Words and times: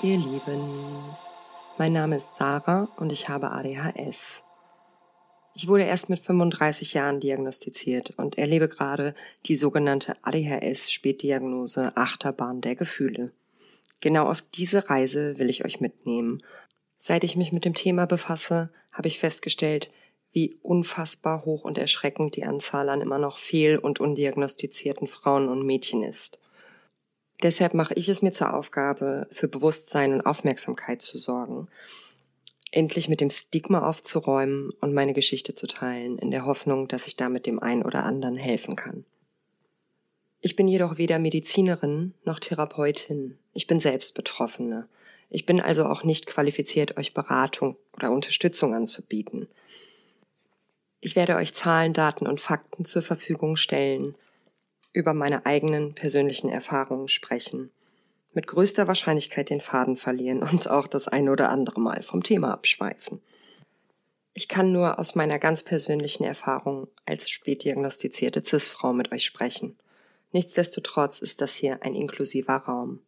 Ihr 0.00 0.16
Lieben, 0.16 1.16
mein 1.76 1.92
Name 1.92 2.18
ist 2.18 2.36
Sarah 2.36 2.88
und 2.98 3.10
ich 3.10 3.28
habe 3.28 3.50
ADHS. 3.50 4.44
Ich 5.56 5.66
wurde 5.66 5.82
erst 5.82 6.08
mit 6.08 6.20
35 6.20 6.94
Jahren 6.94 7.18
diagnostiziert 7.18 8.10
und 8.16 8.38
erlebe 8.38 8.68
gerade 8.68 9.16
die 9.46 9.56
sogenannte 9.56 10.16
ADHS-Spätdiagnose 10.22 11.96
Achterbahn 11.96 12.60
der 12.60 12.76
Gefühle. 12.76 13.32
Genau 13.98 14.30
auf 14.30 14.40
diese 14.40 14.88
Reise 14.88 15.36
will 15.38 15.50
ich 15.50 15.64
euch 15.64 15.80
mitnehmen. 15.80 16.44
Seit 16.96 17.24
ich 17.24 17.34
mich 17.34 17.50
mit 17.50 17.64
dem 17.64 17.74
Thema 17.74 18.06
befasse, 18.06 18.70
habe 18.92 19.08
ich 19.08 19.18
festgestellt, 19.18 19.90
wie 20.30 20.60
unfassbar 20.62 21.44
hoch 21.44 21.64
und 21.64 21.76
erschreckend 21.76 22.36
die 22.36 22.44
Anzahl 22.44 22.88
an 22.88 23.00
immer 23.00 23.18
noch 23.18 23.38
fehl- 23.38 23.78
und 23.78 23.98
undiagnostizierten 23.98 25.08
Frauen 25.08 25.48
und 25.48 25.66
Mädchen 25.66 26.04
ist. 26.04 26.38
Deshalb 27.42 27.74
mache 27.74 27.94
ich 27.94 28.08
es 28.08 28.22
mir 28.22 28.32
zur 28.32 28.54
Aufgabe, 28.54 29.28
für 29.30 29.48
Bewusstsein 29.48 30.12
und 30.12 30.22
Aufmerksamkeit 30.22 31.02
zu 31.02 31.18
sorgen, 31.18 31.68
endlich 32.72 33.08
mit 33.08 33.20
dem 33.20 33.30
Stigma 33.30 33.88
aufzuräumen 33.88 34.70
und 34.80 34.92
meine 34.92 35.14
Geschichte 35.14 35.54
zu 35.54 35.66
teilen, 35.66 36.18
in 36.18 36.30
der 36.30 36.44
Hoffnung, 36.44 36.88
dass 36.88 37.06
ich 37.06 37.16
damit 37.16 37.46
dem 37.46 37.60
einen 37.60 37.84
oder 37.84 38.04
anderen 38.04 38.36
helfen 38.36 38.76
kann. 38.76 39.04
Ich 40.40 40.56
bin 40.56 40.68
jedoch 40.68 40.98
weder 40.98 41.18
Medizinerin 41.18 42.14
noch 42.24 42.38
Therapeutin. 42.38 43.38
Ich 43.54 43.66
bin 43.66 43.80
selbst 43.80 44.14
Betroffene. 44.14 44.88
Ich 45.30 45.46
bin 45.46 45.60
also 45.60 45.84
auch 45.86 46.04
nicht 46.04 46.26
qualifiziert, 46.26 46.96
euch 46.96 47.12
Beratung 47.12 47.76
oder 47.94 48.10
Unterstützung 48.10 48.74
anzubieten. 48.74 49.48
Ich 51.00 51.16
werde 51.16 51.36
euch 51.36 51.54
Zahlen, 51.54 51.92
Daten 51.92 52.26
und 52.26 52.40
Fakten 52.40 52.84
zur 52.84 53.02
Verfügung 53.02 53.56
stellen, 53.56 54.16
über 54.98 55.14
meine 55.14 55.46
eigenen 55.46 55.94
persönlichen 55.94 56.48
Erfahrungen 56.48 57.06
sprechen, 57.06 57.70
mit 58.34 58.48
größter 58.48 58.88
Wahrscheinlichkeit 58.88 59.48
den 59.48 59.60
Faden 59.60 59.96
verlieren 59.96 60.42
und 60.42 60.68
auch 60.68 60.88
das 60.88 61.06
eine 61.06 61.30
oder 61.30 61.50
andere 61.50 61.80
Mal 61.80 62.02
vom 62.02 62.24
Thema 62.24 62.52
abschweifen. 62.52 63.22
Ich 64.34 64.48
kann 64.48 64.72
nur 64.72 64.98
aus 64.98 65.14
meiner 65.14 65.38
ganz 65.38 65.62
persönlichen 65.62 66.24
Erfahrung 66.24 66.88
als 67.06 67.30
spätdiagnostizierte 67.30 68.42
CIS-Frau 68.42 68.92
mit 68.92 69.12
euch 69.12 69.24
sprechen. 69.24 69.78
Nichtsdestotrotz 70.32 71.20
ist 71.20 71.40
das 71.40 71.54
hier 71.54 71.82
ein 71.84 71.94
inklusiver 71.94 72.56
Raum. 72.56 73.00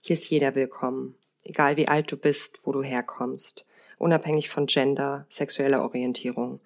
Hier 0.00 0.14
ist 0.14 0.28
jeder 0.28 0.56
willkommen, 0.56 1.14
egal 1.44 1.76
wie 1.76 1.86
alt 1.86 2.10
du 2.10 2.16
bist, 2.16 2.58
wo 2.64 2.72
du 2.72 2.82
herkommst, 2.82 3.66
unabhängig 3.98 4.50
von 4.50 4.66
Gender, 4.66 5.26
sexueller 5.28 5.82
Orientierung. 5.82 6.58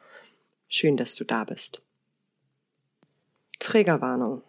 Schön, 0.69 0.97
dass 0.97 1.15
du 1.17 1.25
da 1.25 1.45
bist. 1.45 1.83
Trägerwarnung. 3.59 4.43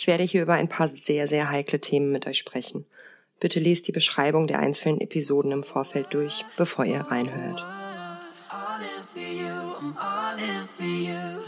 Ich 0.00 0.06
werde 0.06 0.22
hier 0.22 0.42
über 0.42 0.54
ein 0.54 0.68
paar 0.68 0.86
sehr, 0.86 1.26
sehr 1.26 1.50
heikle 1.50 1.80
Themen 1.80 2.12
mit 2.12 2.24
euch 2.28 2.38
sprechen. 2.38 2.86
Bitte 3.40 3.58
lest 3.58 3.88
die 3.88 3.92
Beschreibung 3.92 4.46
der 4.46 4.60
einzelnen 4.60 5.00
Episoden 5.00 5.50
im 5.50 5.64
Vorfeld 5.64 6.14
durch, 6.14 6.44
bevor 6.56 6.84
ihr 6.84 7.00
reinhört. 7.00 7.60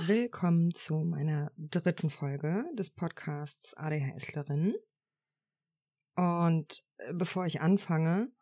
Willkommen 0.04 0.74
zu 0.74 0.94
meiner 0.94 1.52
dritten 1.58 2.10
Folge 2.10 2.64
des 2.74 2.90
Podcasts 2.90 3.72
ADHSlerin. 3.74 4.74
Und 6.16 6.82
äh, 6.96 7.12
bevor 7.14 7.46
ich 7.46 7.60
anfange, 7.60 8.32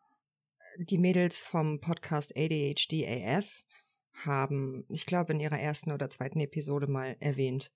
die 0.79 0.97
Mädels 0.97 1.43
vom 1.43 1.81
Podcast 1.81 2.35
ADHD 2.35 3.05
AF 3.05 3.61
haben, 4.25 4.85
ich 4.89 5.05
glaube, 5.05 5.33
in 5.33 5.39
ihrer 5.39 5.59
ersten 5.59 5.91
oder 5.91 6.09
zweiten 6.09 6.39
Episode 6.39 6.87
mal 6.87 7.15
erwähnt, 7.19 7.71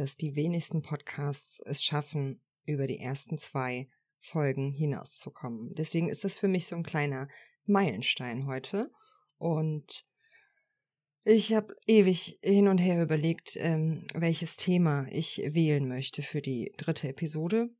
dass 0.00 0.16
die 0.16 0.36
wenigsten 0.36 0.82
Podcasts 0.82 1.60
es 1.64 1.82
schaffen, 1.82 2.40
über 2.64 2.86
die 2.86 2.98
ersten 2.98 3.38
zwei 3.38 3.88
Folgen 4.18 4.72
hinauszukommen. 4.72 5.74
Deswegen 5.74 6.08
ist 6.08 6.24
das 6.24 6.36
für 6.36 6.48
mich 6.48 6.66
so 6.66 6.76
ein 6.76 6.82
kleiner 6.82 7.28
Meilenstein 7.64 8.46
heute. 8.46 8.90
Und 9.38 10.04
ich 11.24 11.54
habe 11.54 11.76
ewig 11.86 12.38
hin 12.42 12.68
und 12.68 12.78
her 12.78 13.02
überlegt, 13.02 13.56
ähm, 13.56 14.06
welches 14.14 14.56
Thema 14.56 15.06
ich 15.10 15.38
wählen 15.44 15.88
möchte 15.88 16.22
für 16.22 16.40
die 16.40 16.72
dritte 16.76 17.08
Episode. 17.08 17.70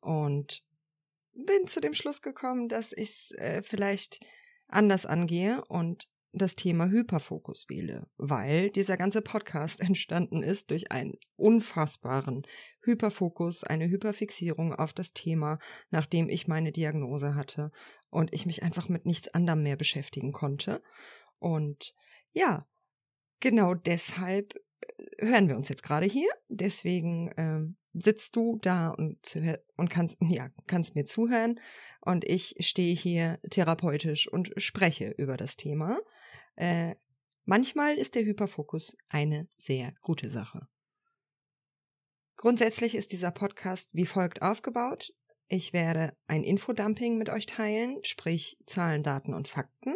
Und 0.00 0.62
bin 1.32 1.66
zu 1.66 1.80
dem 1.80 1.94
Schluss 1.94 2.22
gekommen, 2.22 2.68
dass 2.68 2.92
ich 2.92 3.10
es 3.10 3.30
äh, 3.32 3.62
vielleicht 3.62 4.20
anders 4.68 5.06
angehe 5.06 5.64
und 5.66 6.08
das 6.38 6.56
Thema 6.56 6.88
Hyperfokus 6.88 7.68
wähle, 7.68 8.08
weil 8.16 8.70
dieser 8.70 8.96
ganze 8.96 9.22
Podcast 9.22 9.80
entstanden 9.80 10.42
ist 10.42 10.70
durch 10.70 10.90
einen 10.92 11.14
unfassbaren 11.36 12.46
Hyperfokus, 12.82 13.64
eine 13.64 13.88
Hyperfixierung 13.88 14.74
auf 14.74 14.92
das 14.92 15.12
Thema, 15.12 15.58
nachdem 15.90 16.28
ich 16.28 16.46
meine 16.46 16.72
Diagnose 16.72 17.34
hatte 17.34 17.72
und 18.10 18.32
ich 18.32 18.46
mich 18.46 18.62
einfach 18.62 18.88
mit 18.88 19.06
nichts 19.06 19.28
anderem 19.28 19.62
mehr 19.62 19.76
beschäftigen 19.76 20.32
konnte. 20.32 20.82
Und 21.38 21.94
ja, 22.32 22.66
genau 23.40 23.74
deshalb 23.74 24.54
äh, 24.80 25.26
hören 25.26 25.48
wir 25.48 25.56
uns 25.56 25.68
jetzt 25.68 25.82
gerade 25.82 26.06
hier. 26.06 26.28
Deswegen 26.48 27.30
ähm, 27.36 27.76
sitzt 27.92 28.36
du 28.36 28.58
da 28.60 28.90
und, 28.90 29.38
und 29.76 29.90
kannst, 29.90 30.18
ja, 30.28 30.48
kannst 30.66 30.94
mir 30.94 31.04
zuhören 31.04 31.60
und 32.00 32.24
ich 32.24 32.54
stehe 32.60 32.94
hier 32.94 33.38
therapeutisch 33.50 34.28
und 34.28 34.52
spreche 34.56 35.10
über 35.16 35.36
das 35.36 35.56
Thema. 35.56 35.98
Äh, 36.56 36.96
manchmal 37.44 37.96
ist 37.96 38.14
der 38.14 38.24
Hyperfokus 38.24 38.96
eine 39.08 39.48
sehr 39.56 39.94
gute 40.02 40.28
Sache. 40.28 40.68
Grundsätzlich 42.36 42.94
ist 42.94 43.12
dieser 43.12 43.30
Podcast 43.30 43.88
wie 43.92 44.06
folgt 44.06 44.42
aufgebaut. 44.42 45.14
Ich 45.48 45.72
werde 45.72 46.16
ein 46.26 46.42
Infodumping 46.42 47.16
mit 47.18 47.30
euch 47.30 47.46
teilen, 47.46 48.00
sprich 48.02 48.58
Zahlen, 48.66 49.02
Daten 49.02 49.32
und 49.32 49.48
Fakten. 49.48 49.94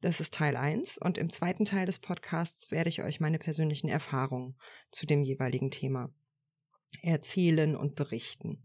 Das 0.00 0.20
ist 0.20 0.34
Teil 0.34 0.56
1 0.56 0.98
und 0.98 1.18
im 1.18 1.30
zweiten 1.30 1.64
Teil 1.64 1.86
des 1.86 1.98
Podcasts 1.98 2.70
werde 2.70 2.88
ich 2.88 3.02
euch 3.02 3.20
meine 3.20 3.38
persönlichen 3.38 3.88
Erfahrungen 3.88 4.56
zu 4.90 5.06
dem 5.06 5.22
jeweiligen 5.22 5.70
Thema 5.70 6.12
erzählen 7.02 7.76
und 7.76 7.96
berichten. 7.96 8.62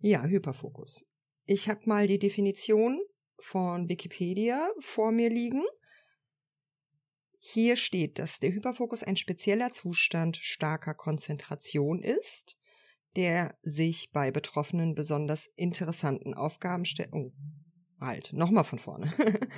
Ja, 0.00 0.24
Hyperfokus. 0.24 1.06
Ich 1.44 1.68
habe 1.68 1.80
mal 1.84 2.06
die 2.06 2.18
Definition 2.18 3.00
von 3.38 3.88
Wikipedia 3.88 4.70
vor 4.78 5.12
mir 5.12 5.28
liegen. 5.28 5.62
Hier 7.42 7.76
steht, 7.76 8.18
dass 8.18 8.38
der 8.38 8.52
Hyperfokus 8.52 9.02
ein 9.02 9.16
spezieller 9.16 9.70
Zustand 9.70 10.36
starker 10.36 10.94
Konzentration 10.94 12.02
ist, 12.02 12.58
der 13.16 13.58
sich 13.62 14.12
bei 14.12 14.30
Betroffenen 14.30 14.94
besonders 14.94 15.48
interessanten 15.56 16.34
Aufgaben 16.34 16.84
stellt. 16.84 17.08
Oh, 17.12 17.32
halt, 17.98 18.34
nochmal 18.34 18.64
von 18.64 18.78
vorne. 18.78 19.12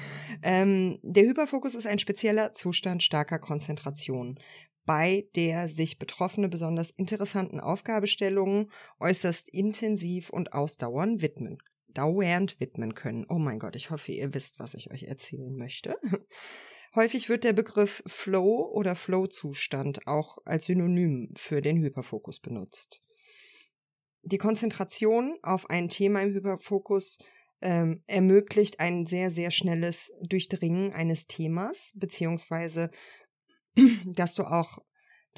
ähm, 0.43 1.01
der 1.03 1.25
Hyperfokus 1.25 1.75
ist 1.75 1.87
ein 1.87 1.99
spezieller 1.99 2.55
Zustand 2.55 3.03
starker 3.03 3.41
Konzentration, 3.41 4.39
bei 4.85 5.29
der 5.35 5.69
sich 5.69 5.99
Betroffene 5.99 6.49
besonders 6.49 6.91
interessanten 6.91 7.59
Aufgabestellungen 7.59 8.71
äußerst 9.01 9.49
intensiv 9.49 10.31
und 10.31 10.53
ausdauernd 10.53 11.21
widmen, 11.21 11.59
dauernd 11.89 12.59
widmen 12.61 12.95
können. 12.95 13.27
Oh 13.29 13.39
mein 13.39 13.59
Gott, 13.59 13.75
ich 13.75 13.91
hoffe, 13.91 14.13
ihr 14.13 14.35
wisst, 14.35 14.61
was 14.61 14.75
ich 14.75 14.91
euch 14.93 15.03
erzählen 15.03 15.55
möchte. 15.57 15.97
Häufig 16.95 17.31
wird 17.31 17.45
der 17.45 17.55
Begriff 17.55 18.03
Flow 18.07 18.71
oder 18.71 18.95
Flow-Zustand 18.95 20.07
auch 20.07 20.39
als 20.45 20.67
Synonym 20.67 21.33
für 21.37 21.63
den 21.63 21.79
Hyperfokus 21.79 22.41
benutzt. 22.41 23.03
Die 24.23 24.39
Konzentration 24.39 25.39
auf 25.43 25.71
ein 25.71 25.89
Thema 25.89 26.23
im 26.23 26.35
Hyperfokus 26.35 27.19
ähm, 27.63 28.03
ermöglicht 28.07 28.79
ein 28.79 29.07
sehr, 29.07 29.31
sehr 29.31 29.51
schnelles 29.51 30.13
Durchdringen 30.21 30.93
eines 30.93 31.27
Themas, 31.27 31.93
beziehungsweise 31.97 32.91
dass 34.05 34.35
du 34.35 34.45
auch 34.45 34.79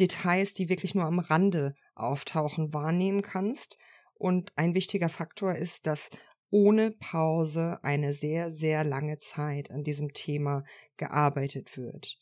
Details, 0.01 0.55
die 0.55 0.69
wirklich 0.69 0.97
nur 0.97 1.05
am 1.05 1.21
Rande 1.21 1.77
auftauchen, 1.95 2.75
wahrnehmen 2.75 3.23
kannst. 3.23 3.79
Und 4.15 4.53
ein 4.57 4.75
wichtiger 4.75 5.09
Faktor 5.09 5.55
ist, 5.55 5.87
dass 5.87 6.11
ohne 6.51 6.93
Pause 6.93 7.79
eine 7.83 8.15
sehr, 8.15 8.53
sehr 8.53 8.85
lange 8.85 9.19
Zeit 9.19 9.71
an 9.71 9.83
diesem 9.83 10.13
Thema 10.13 10.65
gearbeitet 10.97 11.77
wird. 11.77 12.19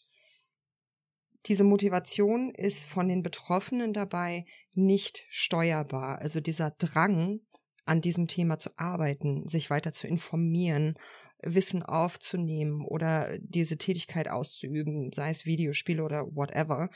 Diese 1.46 1.64
Motivation 1.64 2.54
ist 2.54 2.86
von 2.86 3.08
den 3.08 3.22
Betroffenen 3.22 3.92
dabei 3.92 4.44
nicht 4.74 5.24
steuerbar. 5.28 6.20
Also 6.20 6.40
dieser 6.40 6.70
Drang, 6.70 7.40
an 7.84 8.00
diesem 8.00 8.28
Thema 8.28 8.58
zu 8.58 8.70
arbeiten, 8.78 9.48
sich 9.48 9.68
weiter 9.68 9.92
zu 9.92 10.06
informieren, 10.06 10.94
Wissen 11.42 11.82
aufzunehmen 11.82 12.84
oder 12.84 13.36
diese 13.40 13.76
Tätigkeit 13.76 14.28
auszuüben, 14.28 15.10
sei 15.12 15.30
es 15.30 15.44
Videospiele 15.44 16.04
oder 16.04 16.26
whatever, 16.34 16.90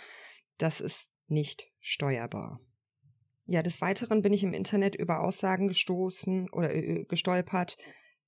das 0.58 0.80
ist 0.80 1.10
nicht 1.26 1.66
steuerbar. 1.80 2.60
Ja, 3.46 3.62
des 3.62 3.80
Weiteren 3.80 4.22
bin 4.22 4.32
ich 4.32 4.42
im 4.42 4.52
Internet 4.52 4.96
über 4.96 5.22
Aussagen 5.22 5.68
gestoßen 5.68 6.50
oder 6.50 6.74
äh, 6.74 7.04
gestolpert, 7.04 7.76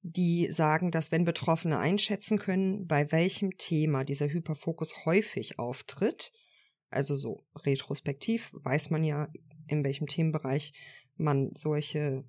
die 0.03 0.49
sagen, 0.51 0.93
dass 0.93 1.11
wenn 1.11 1.25
Betroffene 1.25 1.79
einschätzen 1.79 2.39
können, 2.39 2.87
bei 2.87 3.11
welchem 3.11 3.57
Thema 3.59 4.05
dieser 4.05 4.29
Hyperfokus 4.29 5.05
häufig 5.05 5.59
auftritt, 5.59 6.31
also 6.89 7.17
so 7.17 7.45
retrospektiv 7.57 8.51
weiß 8.53 8.91
man 8.91 9.03
ja, 9.03 9.29
in 9.67 9.85
welchem 9.85 10.07
Themenbereich 10.07 10.73
man 11.17 11.51
solche 11.55 12.25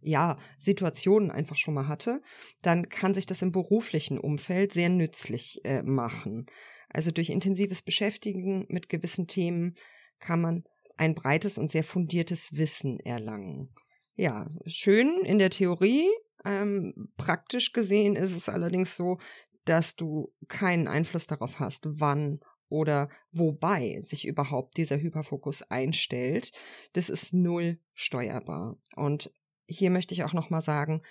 ja, 0.00 0.38
Situationen 0.58 1.30
einfach 1.30 1.56
schon 1.56 1.74
mal 1.74 1.86
hatte, 1.86 2.20
dann 2.60 2.88
kann 2.88 3.14
sich 3.14 3.26
das 3.26 3.40
im 3.42 3.52
beruflichen 3.52 4.18
Umfeld 4.18 4.72
sehr 4.72 4.88
nützlich 4.88 5.60
äh, 5.64 5.82
machen. 5.82 6.46
Also 6.88 7.12
durch 7.12 7.30
intensives 7.30 7.82
Beschäftigen 7.82 8.66
mit 8.68 8.88
gewissen 8.88 9.28
Themen 9.28 9.76
kann 10.18 10.40
man 10.40 10.64
ein 10.96 11.14
breites 11.14 11.58
und 11.58 11.70
sehr 11.70 11.84
fundiertes 11.84 12.56
Wissen 12.56 13.00
erlangen. 13.00 13.74
Ja, 14.14 14.48
schön 14.66 15.24
in 15.24 15.38
der 15.38 15.50
Theorie. 15.50 16.08
Ähm, 16.44 17.10
praktisch 17.16 17.72
gesehen 17.72 18.16
ist 18.16 18.34
es 18.34 18.48
allerdings 18.48 18.96
so, 18.96 19.18
dass 19.64 19.96
du 19.96 20.32
keinen 20.48 20.88
Einfluss 20.88 21.26
darauf 21.26 21.60
hast, 21.60 21.84
wann 21.86 22.40
oder 22.68 23.08
wobei 23.30 24.00
sich 24.00 24.26
überhaupt 24.26 24.76
dieser 24.76 24.98
Hyperfokus 24.98 25.62
einstellt. 25.62 26.52
Das 26.94 27.10
ist 27.10 27.34
null 27.34 27.78
steuerbar. 27.94 28.78
Und 28.96 29.30
hier 29.68 29.90
möchte 29.90 30.14
ich 30.14 30.24
auch 30.24 30.32
noch 30.32 30.50
mal 30.50 30.62
sagen, 30.62 31.02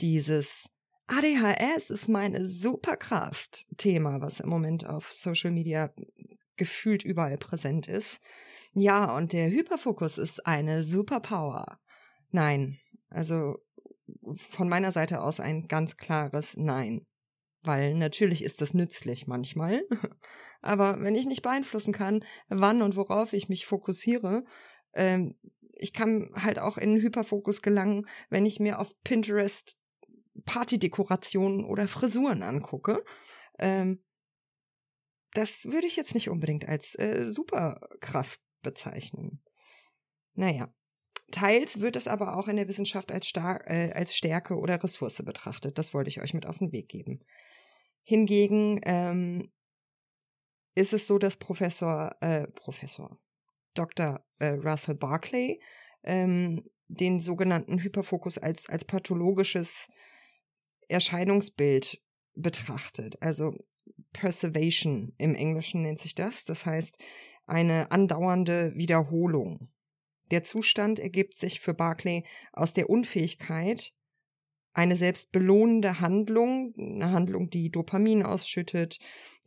dieses 0.00 0.68
ADHS 1.06 1.90
ist 1.90 2.08
meine 2.08 2.48
Superkraft 2.48 3.66
Thema, 3.76 4.20
was 4.20 4.40
im 4.40 4.48
Moment 4.48 4.84
auf 4.84 5.12
Social 5.12 5.52
Media 5.52 5.94
gefühlt 6.56 7.04
überall 7.04 7.38
präsent 7.38 7.86
ist. 7.86 8.20
Ja, 8.78 9.16
und 9.16 9.32
der 9.32 9.50
Hyperfokus 9.50 10.18
ist 10.18 10.44
eine 10.46 10.84
Superpower. 10.84 11.78
Nein, 12.30 12.78
also 13.08 13.56
von 14.50 14.68
meiner 14.68 14.92
Seite 14.92 15.22
aus 15.22 15.40
ein 15.40 15.66
ganz 15.66 15.96
klares 15.96 16.58
Nein. 16.58 17.06
Weil 17.62 17.94
natürlich 17.94 18.44
ist 18.44 18.60
das 18.60 18.74
nützlich 18.74 19.26
manchmal. 19.26 19.82
Aber 20.60 21.00
wenn 21.00 21.14
ich 21.14 21.24
nicht 21.24 21.40
beeinflussen 21.40 21.94
kann, 21.94 22.22
wann 22.48 22.82
und 22.82 22.96
worauf 22.96 23.32
ich 23.32 23.48
mich 23.48 23.64
fokussiere, 23.64 24.44
ähm, 24.92 25.38
ich 25.72 25.94
kann 25.94 26.28
halt 26.34 26.58
auch 26.58 26.76
in 26.76 27.00
Hyperfokus 27.00 27.62
gelangen, 27.62 28.06
wenn 28.28 28.44
ich 28.44 28.60
mir 28.60 28.78
auf 28.78 28.92
Pinterest 29.04 29.78
Partydekorationen 30.44 31.64
oder 31.64 31.88
Frisuren 31.88 32.42
angucke. 32.42 33.02
Ähm, 33.58 34.04
das 35.32 35.64
würde 35.64 35.86
ich 35.86 35.96
jetzt 35.96 36.12
nicht 36.12 36.28
unbedingt 36.28 36.68
als 36.68 36.94
äh, 36.98 37.24
Superkraft 37.26 38.38
bezeichnen. 38.66 39.40
Naja, 40.34 40.68
teils 41.30 41.80
wird 41.80 41.96
es 41.96 42.08
aber 42.08 42.36
auch 42.36 42.48
in 42.48 42.56
der 42.56 42.68
Wissenschaft 42.68 43.10
als, 43.10 43.26
Star 43.26 43.66
äh, 43.66 43.92
als 43.92 44.14
Stärke 44.14 44.56
oder 44.56 44.82
Ressource 44.82 45.22
betrachtet. 45.24 45.78
Das 45.78 45.94
wollte 45.94 46.10
ich 46.10 46.20
euch 46.20 46.34
mit 46.34 46.44
auf 46.44 46.58
den 46.58 46.72
Weg 46.72 46.88
geben. 46.88 47.20
Hingegen 48.02 48.80
ähm, 48.84 49.52
ist 50.74 50.92
es 50.92 51.06
so, 51.06 51.18
dass 51.18 51.38
Professor, 51.38 52.14
äh, 52.20 52.46
Professor, 52.48 53.18
Dr. 53.74 54.24
Äh, 54.38 54.48
Russell 54.50 54.94
Barclay 54.94 55.60
ähm, 56.02 56.68
den 56.88 57.20
sogenannten 57.20 57.78
Hyperfokus 57.78 58.38
als, 58.38 58.68
als 58.68 58.84
pathologisches 58.84 59.88
Erscheinungsbild 60.88 62.00
betrachtet. 62.34 63.20
Also 63.20 63.54
Preservation 64.12 65.14
im 65.18 65.34
Englischen 65.34 65.82
nennt 65.82 65.98
sich 65.98 66.14
das. 66.14 66.44
Das 66.44 66.66
heißt, 66.66 66.98
eine 67.46 67.90
andauernde 67.90 68.72
Wiederholung. 68.74 69.70
Der 70.30 70.42
Zustand 70.42 70.98
ergibt 70.98 71.36
sich 71.36 71.60
für 71.60 71.74
Barclay 71.74 72.24
aus 72.52 72.72
der 72.72 72.90
Unfähigkeit, 72.90 73.92
eine 74.72 74.96
selbstbelohnende 74.96 76.00
Handlung, 76.00 76.74
eine 76.76 77.10
Handlung, 77.10 77.48
die 77.48 77.70
Dopamin 77.70 78.22
ausschüttet, 78.22 78.98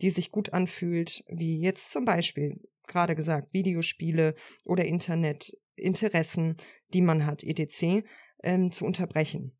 die 0.01 0.09
sich 0.09 0.31
gut 0.31 0.53
anfühlt, 0.53 1.23
wie 1.27 1.59
jetzt 1.59 1.91
zum 1.91 2.05
Beispiel 2.05 2.59
gerade 2.87 3.15
gesagt 3.15 3.53
Videospiele 3.53 4.33
oder 4.63 4.85
Internetinteressen, 4.85 6.57
die 6.93 7.01
man 7.01 7.25
hat, 7.27 7.43
etc., 7.43 8.03
ähm, 8.41 8.71
zu 8.71 8.85
unterbrechen. 8.85 9.55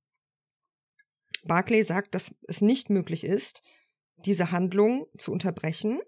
Barclay 1.44 1.84
sagt, 1.84 2.16
dass 2.16 2.34
es 2.48 2.62
nicht 2.62 2.90
möglich 2.90 3.24
ist, 3.24 3.62
diese 4.26 4.52
Handlung 4.52 5.06
zu 5.18 5.32
unterbrechen, 5.32 6.02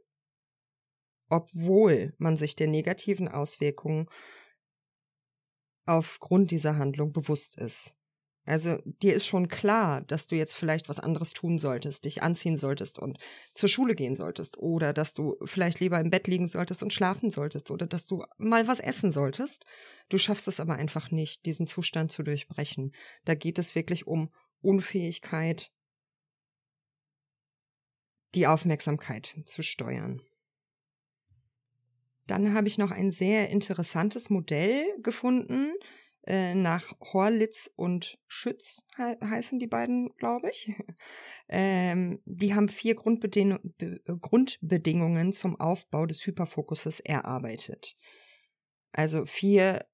obwohl 1.32 2.14
man 2.18 2.36
sich 2.36 2.56
der 2.56 2.68
negativen 2.68 3.28
Auswirkungen 3.30 4.08
aufgrund 5.86 6.52
dieser 6.52 6.78
Handlung 6.78 7.14
bewusst 7.14 7.58
ist. 7.58 7.96
Also 8.44 8.80
dir 8.86 9.14
ist 9.14 9.28
schon 9.28 9.48
klar, 9.48 10.02
dass 10.02 10.28
du 10.28 10.36
jetzt 10.36 10.56
vielleicht 10.56 10.90
was 10.90 11.00
anderes 11.00 11.32
tun 11.34 11.58
solltest, 11.60 12.06
dich 12.06 12.22
anziehen 12.24 12.58
solltest 12.58 13.00
und 13.00 13.18
zur 13.54 13.70
Schule 13.70 13.96
gehen 13.96 14.16
solltest 14.16 14.58
oder 14.58 14.94
dass 14.94 15.14
du 15.14 15.38
vielleicht 15.46 15.80
lieber 15.80 16.00
im 16.00 16.10
Bett 16.10 16.28
liegen 16.28 16.48
solltest 16.48 16.84
und 16.84 16.92
schlafen 16.92 17.30
solltest 17.30 17.72
oder 17.72 17.86
dass 17.86 18.08
du 18.08 18.26
mal 18.38 18.68
was 18.68 18.80
essen 18.80 19.12
solltest. 19.12 19.66
Du 20.10 20.18
schaffst 20.18 20.48
es 20.48 20.60
aber 20.60 20.76
einfach 20.76 21.12
nicht, 21.12 21.46
diesen 21.46 21.68
Zustand 21.68 22.12
zu 22.12 22.24
durchbrechen. 22.24 22.94
Da 23.26 23.36
geht 23.36 23.60
es 23.60 23.76
wirklich 23.76 24.08
um 24.08 24.34
Unfähigkeit, 24.60 25.72
die 28.34 28.48
Aufmerksamkeit 28.48 29.38
zu 29.46 29.62
steuern. 29.62 30.22
Dann 32.28 32.54
habe 32.54 32.68
ich 32.68 32.78
noch 32.78 32.92
ein 32.92 33.12
sehr 33.12 33.50
interessantes 33.50 34.30
Modell 34.30 34.86
gefunden. 35.02 35.74
Äh, 36.24 36.54
nach 36.54 36.94
Horlitz 37.02 37.72
und 37.76 38.20
Schütz 38.28 38.84
he 38.96 39.16
heißen 39.26 39.58
die 39.58 39.68
beiden, 39.68 40.16
glaube 40.18 40.52
ich. 40.52 40.72
ähm, 41.50 42.22
die 42.26 42.54
haben 42.54 42.70
vier 42.70 42.94
Grundbeding 42.94 43.58
Be 43.78 44.00
Grundbedingungen 44.06 45.34
zum 45.34 45.60
Aufbau 45.60 46.06
des 46.06 46.26
Hyperfokuses 46.26 47.00
erarbeitet. 47.00 47.96
Also 48.92 49.26
vier 49.26 49.86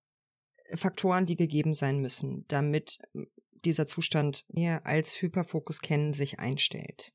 Faktoren, 0.75 1.25
die 1.25 1.38
gegeben 1.38 1.74
sein 1.74 2.01
müssen, 2.01 2.44
damit 2.50 3.00
dieser 3.63 3.88
Zustand 3.88 4.44
wir 4.50 4.85
als 4.85 5.21
Hyperfokus 5.21 5.79
kennen 5.79 6.13
sich 6.13 6.39
einstellt. 6.39 7.13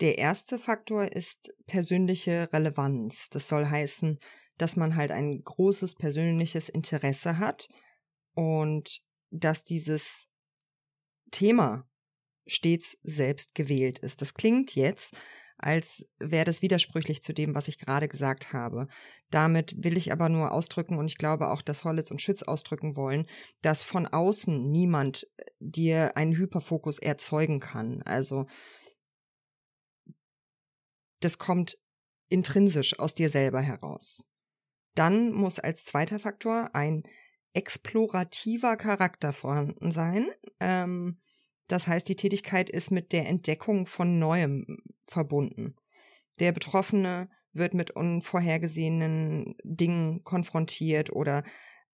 Der 0.00 0.18
erste 0.18 0.58
Faktor 0.58 1.10
ist 1.12 1.54
persönliche 1.66 2.52
Relevanz. 2.52 3.30
Das 3.30 3.48
soll 3.48 3.66
heißen, 3.66 4.18
dass 4.58 4.76
man 4.76 4.96
halt 4.96 5.10
ein 5.10 5.42
großes 5.42 5.94
persönliches 5.94 6.68
Interesse 6.68 7.38
hat 7.38 7.68
und 8.34 9.00
dass 9.30 9.64
dieses 9.64 10.28
Thema 11.30 11.88
stets 12.46 12.96
selbst 13.02 13.54
gewählt 13.54 13.98
ist. 13.98 14.22
Das 14.22 14.34
klingt 14.34 14.74
jetzt, 14.74 15.16
als 15.58 16.06
wäre 16.18 16.44
das 16.44 16.62
widersprüchlich 16.62 17.22
zu 17.22 17.32
dem, 17.32 17.54
was 17.54 17.66
ich 17.66 17.78
gerade 17.78 18.08
gesagt 18.08 18.52
habe. 18.52 18.86
Damit 19.30 19.74
will 19.82 19.96
ich 19.96 20.12
aber 20.12 20.28
nur 20.28 20.52
ausdrücken, 20.52 20.98
und 20.98 21.06
ich 21.06 21.16
glaube 21.16 21.48
auch, 21.48 21.62
dass 21.62 21.82
Hollitz 21.82 22.10
und 22.10 22.20
Schütz 22.20 22.42
ausdrücken 22.42 22.96
wollen, 22.96 23.26
dass 23.62 23.82
von 23.82 24.06
außen 24.06 24.70
niemand 24.70 25.26
dir 25.58 26.16
einen 26.16 26.36
Hyperfokus 26.36 26.98
erzeugen 26.98 27.60
kann. 27.60 28.02
Also 28.02 28.46
das 31.20 31.38
kommt 31.38 31.78
intrinsisch 32.28 32.98
aus 32.98 33.14
dir 33.14 33.30
selber 33.30 33.60
heraus. 33.60 34.28
Dann 34.94 35.32
muss 35.32 35.58
als 35.58 35.84
zweiter 35.84 36.18
Faktor 36.18 36.74
ein 36.74 37.02
explorativer 37.52 38.76
Charakter 38.76 39.32
vorhanden 39.32 39.90
sein. 39.90 40.28
Ähm, 40.60 41.20
das 41.68 41.86
heißt, 41.86 42.08
die 42.08 42.16
Tätigkeit 42.16 42.70
ist 42.70 42.90
mit 42.90 43.12
der 43.12 43.26
Entdeckung 43.26 43.86
von 43.86 44.18
Neuem 44.18 44.78
verbunden. 45.06 45.74
Der 46.38 46.52
Betroffene 46.52 47.28
wird 47.52 47.74
mit 47.74 47.90
unvorhergesehenen 47.90 49.56
Dingen 49.64 50.22
konfrontiert 50.24 51.10
oder 51.10 51.44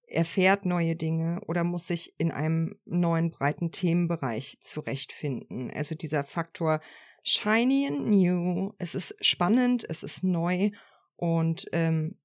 erfährt 0.07 0.67
neue 0.67 0.97
Dinge 0.97 1.41
oder 1.47 1.65
muss 1.65 1.87
sich 1.87 2.15
in 2.19 2.33
einem 2.33 2.79
neuen 2.85 3.31
breiten 3.31 3.73
Themenbereich 3.73 4.59
zurechtfinden. 4.61 5.71
Also 5.71 5.95
dieser 5.95 6.25
Faktor 6.25 6.81
shiny 7.23 7.87
and 7.87 8.07
new. 8.09 8.73
Es 8.79 8.95
ist 8.95 9.15
spannend, 9.21 9.85
es 9.89 10.03
ist 10.03 10.25
neu 10.25 10.71
und 11.17 11.67
ähm, 11.73 12.17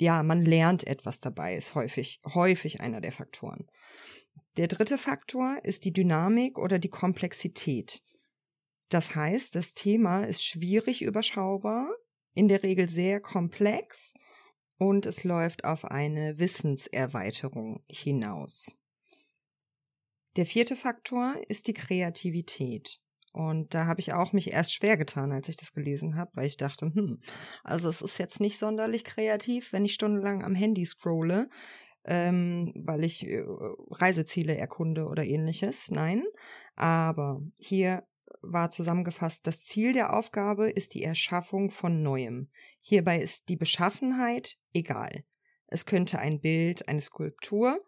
ja, 0.00 0.22
man 0.22 0.42
lernt 0.42 0.86
etwas 0.86 1.20
dabei, 1.20 1.56
ist 1.56 1.74
häufig, 1.74 2.20
häufig 2.26 2.80
einer 2.80 3.00
der 3.00 3.12
Faktoren. 3.12 3.66
Der 4.56 4.66
dritte 4.66 4.98
Faktor 4.98 5.58
ist 5.62 5.84
die 5.84 5.92
Dynamik 5.92 6.58
oder 6.58 6.78
die 6.78 6.88
Komplexität. 6.88 8.02
Das 8.88 9.14
heißt, 9.14 9.54
das 9.54 9.74
Thema 9.74 10.24
ist 10.24 10.44
schwierig 10.44 11.02
überschaubar, 11.02 11.88
in 12.34 12.48
der 12.48 12.62
Regel 12.62 12.88
sehr 12.88 13.20
komplex 13.20 14.14
und 14.78 15.06
es 15.06 15.24
läuft 15.24 15.64
auf 15.64 15.84
eine 15.84 16.38
Wissenserweiterung 16.38 17.84
hinaus. 17.88 18.78
Der 20.36 20.46
vierte 20.46 20.76
Faktor 20.76 21.36
ist 21.48 21.66
die 21.66 21.74
Kreativität. 21.74 23.00
Und 23.32 23.74
da 23.74 23.86
habe 23.86 24.00
ich 24.00 24.12
auch 24.12 24.32
mich 24.32 24.52
erst 24.52 24.74
schwer 24.74 24.96
getan, 24.96 25.30
als 25.30 25.48
ich 25.48 25.56
das 25.56 25.72
gelesen 25.72 26.16
habe, 26.16 26.32
weil 26.34 26.46
ich 26.46 26.56
dachte, 26.56 26.92
hm, 26.92 27.20
also 27.62 27.88
es 27.88 28.02
ist 28.02 28.18
jetzt 28.18 28.40
nicht 28.40 28.58
sonderlich 28.58 29.04
kreativ, 29.04 29.72
wenn 29.72 29.84
ich 29.84 29.94
stundenlang 29.94 30.42
am 30.42 30.54
Handy 30.54 30.84
scrolle, 30.84 31.48
ähm, 32.04 32.72
weil 32.74 33.04
ich 33.04 33.26
äh, 33.26 33.44
Reiseziele 33.90 34.56
erkunde 34.56 35.06
oder 35.06 35.24
ähnliches. 35.24 35.90
Nein, 35.90 36.24
aber 36.74 37.40
hier 37.60 38.04
war 38.42 38.70
zusammengefasst, 38.70 39.46
das 39.46 39.62
Ziel 39.62 39.92
der 39.92 40.16
Aufgabe 40.16 40.70
ist 40.70 40.94
die 40.94 41.02
Erschaffung 41.02 41.70
von 41.70 42.02
Neuem. 42.02 42.48
Hierbei 42.80 43.20
ist 43.20 43.48
die 43.48 43.56
Beschaffenheit 43.56 44.56
egal. 44.72 45.24
Es 45.66 45.86
könnte 45.86 46.18
ein 46.18 46.40
Bild, 46.40 46.88
eine 46.88 47.00
Skulptur 47.00 47.80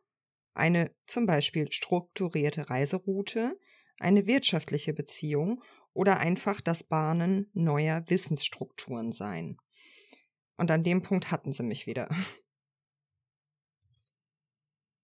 eine 0.55 0.95
zum 1.07 1.27
Beispiel 1.27 1.71
strukturierte 1.71 2.69
Reiseroute, 2.69 3.59
eine 3.99 4.27
wirtschaftliche 4.27 4.93
Beziehung 4.93 5.63
oder 5.93 6.19
einfach 6.19 6.61
das 6.61 6.85
Bahnen 6.85 7.51
neuer 7.53 8.03
Wissensstrukturen 8.09 9.13
sein. 9.13 9.57
Und 10.57 10.71
an 10.71 10.85
dem 10.85 11.03
Punkt 11.03 11.31
hatten 11.31 11.53
sie 11.53 11.63
mich 11.63 11.87
wieder. 11.87 12.09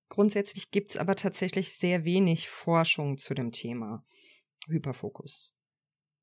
Grundsätzlich 0.09 0.71
gibt 0.71 0.91
es 0.91 0.97
aber 0.97 1.17
tatsächlich 1.17 1.73
sehr 1.73 2.05
wenig 2.05 2.49
Forschung 2.49 3.19
zu 3.19 3.35
dem 3.35 3.53
Thema 3.53 4.05
Hyperfokus. 4.67 5.55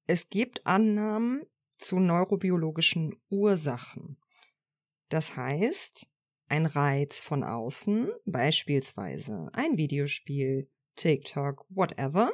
Es 0.08 0.30
gibt 0.30 0.66
Annahmen 0.66 1.46
zu 1.78 2.00
neurobiologischen 2.00 3.16
Ursachen. 3.30 4.18
Das 5.10 5.36
heißt, 5.36 6.08
ein 6.48 6.66
Reiz 6.66 7.22
von 7.22 7.44
außen, 7.44 8.12
beispielsweise 8.26 9.50
ein 9.54 9.78
Videospiel, 9.78 10.70
TikTok, 10.96 11.66
whatever, 11.70 12.32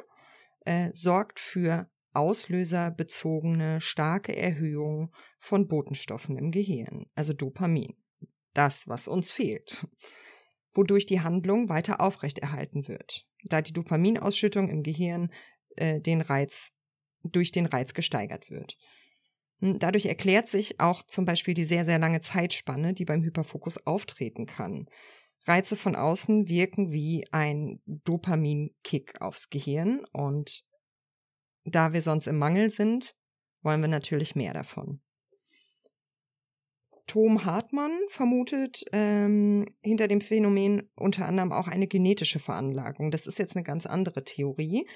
äh, 0.64 0.90
sorgt 0.94 1.40
für 1.40 1.88
auslöserbezogene 2.14 3.80
starke 3.80 4.36
Erhöhung 4.36 5.12
von 5.38 5.68
Botenstoffen 5.68 6.36
im 6.36 6.50
Gehirn, 6.50 7.06
also 7.14 7.32
Dopamin. 7.32 7.94
Das, 8.54 8.86
was 8.86 9.08
uns 9.08 9.30
fehlt. 9.30 9.86
Wodurch 10.74 11.06
die 11.06 11.20
Handlung 11.20 11.68
weiter 11.68 12.00
aufrechterhalten 12.00 12.88
wird, 12.88 13.26
da 13.44 13.60
die 13.60 13.72
Dopaminausschüttung 13.72 14.68
im 14.68 14.82
Gehirn 14.82 15.30
äh, 15.76 16.00
den 16.00 16.20
Reiz, 16.20 16.72
durch 17.22 17.52
den 17.52 17.66
Reiz 17.66 17.94
gesteigert 17.94 18.50
wird. 18.50 18.76
Hm, 19.60 19.78
dadurch 19.78 20.06
erklärt 20.06 20.48
sich 20.48 20.80
auch 20.80 21.02
zum 21.04 21.24
Beispiel 21.24 21.54
die 21.54 21.64
sehr, 21.64 21.84
sehr 21.84 21.98
lange 21.98 22.20
Zeitspanne, 22.20 22.94
die 22.94 23.04
beim 23.04 23.22
Hyperfokus 23.22 23.86
auftreten 23.86 24.46
kann. 24.46 24.86
Reize 25.44 25.76
von 25.76 25.96
außen 25.96 26.48
wirken 26.48 26.92
wie 26.92 27.26
ein 27.32 27.80
Dopaminkick 27.86 29.20
aufs 29.20 29.50
Gehirn 29.50 30.04
und 30.12 30.64
da 31.64 31.92
wir 31.92 32.02
sonst 32.02 32.26
im 32.26 32.38
Mangel 32.38 32.70
sind, 32.70 33.16
wollen 33.62 33.80
wir 33.80 33.88
natürlich 33.88 34.34
mehr 34.34 34.52
davon. 34.52 35.00
Tom 37.06 37.44
Hartmann 37.44 37.98
vermutet 38.08 38.84
ähm, 38.92 39.66
hinter 39.82 40.08
dem 40.08 40.20
Phänomen 40.20 40.90
unter 40.94 41.26
anderem 41.26 41.52
auch 41.52 41.68
eine 41.68 41.86
genetische 41.86 42.38
Veranlagung. 42.38 43.10
Das 43.10 43.26
ist 43.26 43.38
jetzt 43.38 43.56
eine 43.56 43.64
ganz 43.64 43.86
andere 43.86 44.24
Theorie. 44.24 44.88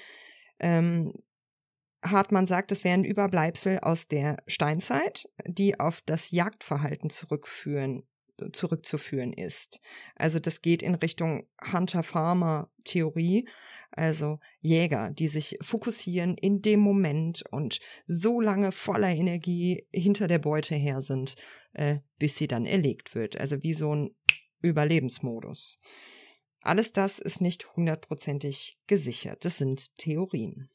Ähm, 0.59 1.13
Hartmann 2.03 2.47
sagt, 2.47 2.71
es 2.71 2.83
wären 2.83 3.03
Überbleibsel 3.03 3.79
aus 3.79 4.07
der 4.07 4.37
Steinzeit, 4.47 5.29
die 5.45 5.79
auf 5.79 6.01
das 6.01 6.31
Jagdverhalten 6.31 7.09
zurückführen, 7.09 8.07
zurückzuführen 8.53 9.33
ist. 9.33 9.79
Also 10.15 10.39
das 10.39 10.61
geht 10.61 10.81
in 10.81 10.95
Richtung 10.95 11.47
Hunter-Farmer-Theorie, 11.71 13.47
also 13.91 14.39
Jäger, 14.59 15.11
die 15.11 15.27
sich 15.27 15.57
fokussieren 15.61 16.35
in 16.35 16.61
dem 16.61 16.79
Moment 16.79 17.43
und 17.51 17.79
so 18.05 18.41
lange 18.41 18.71
voller 18.71 19.09
Energie 19.09 19.85
hinter 19.91 20.27
der 20.27 20.39
Beute 20.39 20.75
her 20.75 21.01
sind, 21.01 21.35
äh, 21.73 21.99
bis 22.19 22.37
sie 22.37 22.47
dann 22.47 22.65
erlegt 22.65 23.15
wird. 23.15 23.39
Also 23.39 23.63
wie 23.63 23.73
so 23.73 23.93
ein 23.93 24.15
Überlebensmodus. 24.61 25.79
Alles 26.61 26.91
das 26.91 27.19
ist 27.19 27.39
nicht 27.39 27.75
hundertprozentig 27.75 28.77
gesichert. 28.87 29.45
Das 29.45 29.57
sind 29.57 29.97
Theorien. 29.97 30.69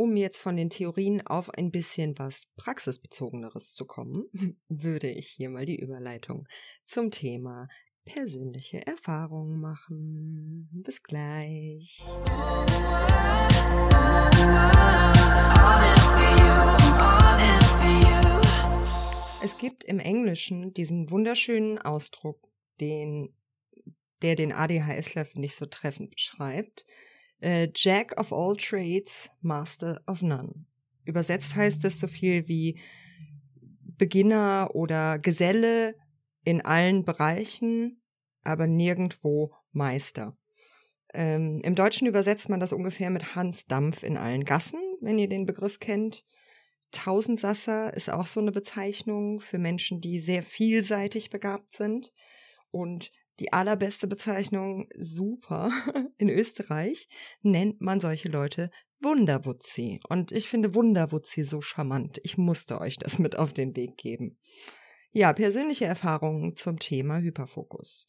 Um 0.00 0.16
jetzt 0.16 0.38
von 0.38 0.56
den 0.56 0.70
Theorien 0.70 1.26
auf 1.26 1.50
ein 1.50 1.70
bisschen 1.70 2.18
was 2.18 2.46
Praxisbezogeneres 2.56 3.74
zu 3.74 3.84
kommen, 3.84 4.24
würde 4.70 5.10
ich 5.10 5.28
hier 5.28 5.50
mal 5.50 5.66
die 5.66 5.78
Überleitung 5.78 6.48
zum 6.84 7.10
Thema 7.10 7.68
persönliche 8.06 8.86
Erfahrungen 8.86 9.60
machen. 9.60 10.70
Bis 10.72 11.02
gleich. 11.02 12.02
Es 19.42 19.58
gibt 19.58 19.84
im 19.84 19.98
Englischen 19.98 20.72
diesen 20.72 21.10
wunderschönen 21.10 21.76
Ausdruck, 21.76 22.48
den, 22.80 23.34
der 24.22 24.34
den 24.34 24.52
ADHSler, 24.52 25.26
finde 25.26 25.44
ich, 25.44 25.56
so 25.56 25.66
treffend 25.66 26.12
beschreibt 26.12 26.86
äh, 27.40 27.68
Jack 27.74 28.18
of 28.18 28.32
all 28.32 28.56
trades, 28.56 29.28
Master 29.40 30.00
of 30.06 30.22
none. 30.22 30.66
Übersetzt 31.04 31.54
heißt 31.54 31.84
es 31.84 31.98
so 31.98 32.06
viel 32.06 32.46
wie 32.48 32.80
Beginner 33.96 34.70
oder 34.74 35.18
Geselle 35.18 35.94
in 36.44 36.60
allen 36.62 37.04
Bereichen, 37.04 38.00
aber 38.42 38.66
nirgendwo 38.66 39.52
Meister. 39.72 40.36
Ähm, 41.12 41.60
Im 41.64 41.74
Deutschen 41.74 42.06
übersetzt 42.06 42.48
man 42.48 42.60
das 42.60 42.72
ungefähr 42.72 43.10
mit 43.10 43.34
Hans 43.34 43.66
Dampf 43.66 44.02
in 44.02 44.16
allen 44.16 44.44
Gassen, 44.44 44.80
wenn 45.00 45.18
ihr 45.18 45.28
den 45.28 45.46
Begriff 45.46 45.80
kennt. 45.80 46.24
Tausendsasser 46.92 47.94
ist 47.94 48.10
auch 48.10 48.26
so 48.26 48.40
eine 48.40 48.52
Bezeichnung 48.52 49.40
für 49.40 49.58
Menschen, 49.58 50.00
die 50.00 50.18
sehr 50.18 50.42
vielseitig 50.42 51.30
begabt 51.30 51.72
sind. 51.72 52.12
Und 52.70 53.10
die 53.40 53.52
allerbeste 53.52 54.06
Bezeichnung, 54.06 54.88
super, 54.98 55.70
in 56.18 56.28
Österreich 56.28 57.08
nennt 57.42 57.80
man 57.80 58.00
solche 58.00 58.28
Leute 58.28 58.70
Wunderwutzi. 59.02 60.00
Und 60.08 60.30
ich 60.30 60.48
finde 60.48 60.74
Wunderwutzi 60.74 61.42
so 61.42 61.62
charmant. 61.62 62.20
Ich 62.22 62.36
musste 62.36 62.80
euch 62.80 62.98
das 62.98 63.18
mit 63.18 63.36
auf 63.36 63.54
den 63.54 63.74
Weg 63.74 63.96
geben. 63.96 64.38
Ja, 65.12 65.32
persönliche 65.32 65.86
Erfahrungen 65.86 66.54
zum 66.56 66.78
Thema 66.78 67.18
Hyperfokus. 67.18 68.06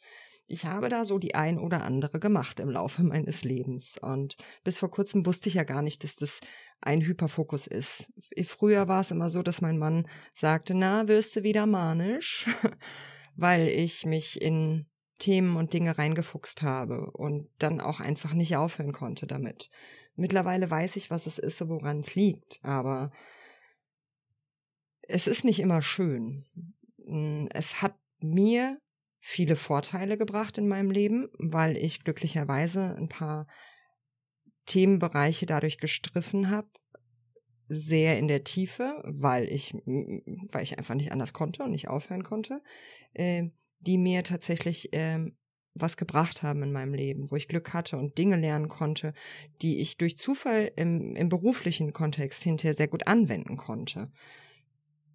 Ich 0.48 0.66
habe 0.66 0.90
da 0.90 1.06
so 1.06 1.18
die 1.18 1.34
ein 1.34 1.58
oder 1.58 1.84
andere 1.84 2.20
gemacht 2.20 2.60
im 2.60 2.70
Laufe 2.70 3.04
meines 3.04 3.46
Lebens. 3.46 3.98
Und 4.02 4.36
bis 4.66 4.80
vor 4.80 4.92
kurzem 4.92 5.26
wusste 5.26 5.48
ich 5.48 5.56
ja 5.56 5.64
gar 5.64 5.82
nicht, 5.82 6.04
dass 6.04 6.18
das 6.18 6.42
ein 6.82 7.02
Hyperfokus 7.02 7.68
ist. 7.68 8.12
Früher 8.46 8.90
war 8.90 9.02
es 9.02 9.12
immer 9.12 9.30
so, 9.30 9.44
dass 9.44 9.62
mein 9.62 9.78
Mann 9.78 10.08
sagte, 10.34 10.74
na, 10.74 11.08
wirst 11.08 11.38
du 11.38 11.44
wieder 11.44 11.66
manisch? 11.66 12.50
Weil 13.38 13.70
ich 13.70 14.06
mich 14.06 14.42
in 14.42 14.91
Themen 15.22 15.56
und 15.56 15.74
Dinge 15.74 15.98
reingefuchst 15.98 16.64
habe 16.64 17.12
und 17.12 17.48
dann 17.60 17.80
auch 17.80 18.00
einfach 18.00 18.34
nicht 18.34 18.58
aufhören 18.58 18.92
konnte 18.92 19.28
damit. 19.28 19.70
Mittlerweile 20.16 20.70
weiß 20.70 20.96
ich, 20.96 21.12
was 21.12 21.28
es 21.28 21.38
ist 21.38 21.62
und 21.62 21.70
woran 21.70 22.00
es 22.00 22.16
liegt, 22.16 22.60
aber 22.64 23.12
es 25.04 25.28
ist 25.28 25.46
nicht 25.46 25.60
immer 25.60 25.84
schön. 25.84 26.44
Hm, 27.06 27.50
es 27.54 27.82
hat 27.84 27.96
mir 28.20 28.80
viele 29.20 29.56
Vorteile 29.56 30.18
gebracht 30.18 30.58
in 30.58 30.68
meinem 30.68 30.90
Leben, 30.90 31.30
weil 31.38 31.78
ich 31.78 32.04
glücklicherweise 32.04 32.96
ein 32.96 33.08
paar 33.08 33.46
Themenbereiche 34.66 35.46
dadurch 35.46 35.78
gestriffen 35.78 36.50
habe, 36.50 36.70
sehr 37.74 38.18
in 38.18 38.28
der 38.28 38.44
Tiefe, 38.44 39.02
weil 39.06 39.48
ich, 39.50 39.74
weil 39.86 40.64
ich 40.64 40.78
einfach 40.78 40.96
nicht 40.96 41.12
anders 41.12 41.34
konnte 41.34 41.64
und 41.64 41.72
nicht 41.72 41.88
aufhören 41.88 42.24
konnte. 42.24 42.62
Äh, 43.14 43.50
die 43.80 43.98
mir 43.98 44.24
tatsächlich 44.24 44.90
ähm, 44.92 45.36
was 45.74 45.98
gebracht 45.98 46.44
haben 46.44 46.64
in 46.64 46.72
meinem 46.72 46.94
Leben, 46.94 47.32
wo 47.32 47.36
ich 47.36 47.48
Glück 47.48 47.74
hatte 47.74 47.98
und 47.98 48.18
Dinge 48.18 48.36
lernen 48.36 48.68
konnte, 48.68 49.14
die 49.62 49.80
ich 49.80 49.98
durch 49.98 50.18
Zufall 50.18 50.72
im, 50.76 51.16
im 51.16 51.30
beruflichen 51.30 51.94
Kontext 51.94 52.44
hinterher 52.44 52.74
sehr 52.74 52.88
gut 52.88 53.08
anwenden 53.08 53.58
konnte. 53.58 54.12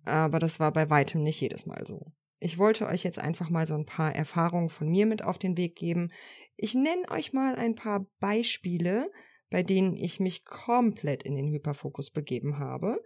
Aber 0.04 0.38
das 0.38 0.58
war 0.58 0.72
bei 0.72 0.88
weitem 0.88 1.22
nicht 1.22 1.40
jedes 1.40 1.66
Mal 1.66 1.86
so. 1.86 2.04
Ich 2.38 2.58
wollte 2.58 2.86
euch 2.86 3.02
jetzt 3.02 3.18
einfach 3.18 3.50
mal 3.50 3.66
so 3.66 3.74
ein 3.74 3.86
paar 3.86 4.14
Erfahrungen 4.14 4.68
von 4.68 4.88
mir 4.88 5.06
mit 5.06 5.22
auf 5.22 5.38
den 5.38 5.56
Weg 5.56 5.76
geben. 5.76 6.10
Ich 6.56 6.74
nenne 6.74 7.10
euch 7.10 7.32
mal 7.32 7.56
ein 7.56 7.74
paar 7.74 8.06
Beispiele, 8.20 9.10
bei 9.50 9.62
denen 9.62 9.94
ich 9.94 10.20
mich 10.20 10.44
komplett 10.44 11.22
in 11.22 11.36
den 11.36 11.50
Hyperfokus 11.50 12.10
begeben 12.10 12.58
habe 12.58 13.00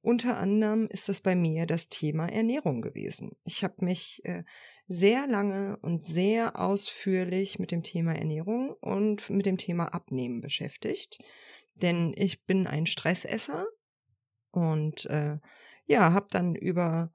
unter 0.00 0.36
anderem 0.36 0.86
ist 0.88 1.08
das 1.08 1.20
bei 1.20 1.34
mir 1.34 1.66
das 1.66 1.88
Thema 1.88 2.26
Ernährung 2.26 2.82
gewesen. 2.82 3.32
Ich 3.44 3.64
habe 3.64 3.84
mich 3.84 4.24
äh, 4.24 4.44
sehr 4.86 5.26
lange 5.26 5.76
und 5.82 6.04
sehr 6.04 6.58
ausführlich 6.58 7.58
mit 7.58 7.72
dem 7.72 7.82
Thema 7.82 8.14
Ernährung 8.14 8.74
und 8.80 9.28
mit 9.28 9.44
dem 9.44 9.56
Thema 9.56 9.92
Abnehmen 9.92 10.40
beschäftigt, 10.40 11.18
denn 11.74 12.14
ich 12.16 12.44
bin 12.46 12.66
ein 12.66 12.86
Stressesser 12.86 13.66
und 14.50 15.06
äh, 15.06 15.38
ja, 15.86 16.12
habe 16.12 16.28
dann 16.30 16.54
über 16.54 17.12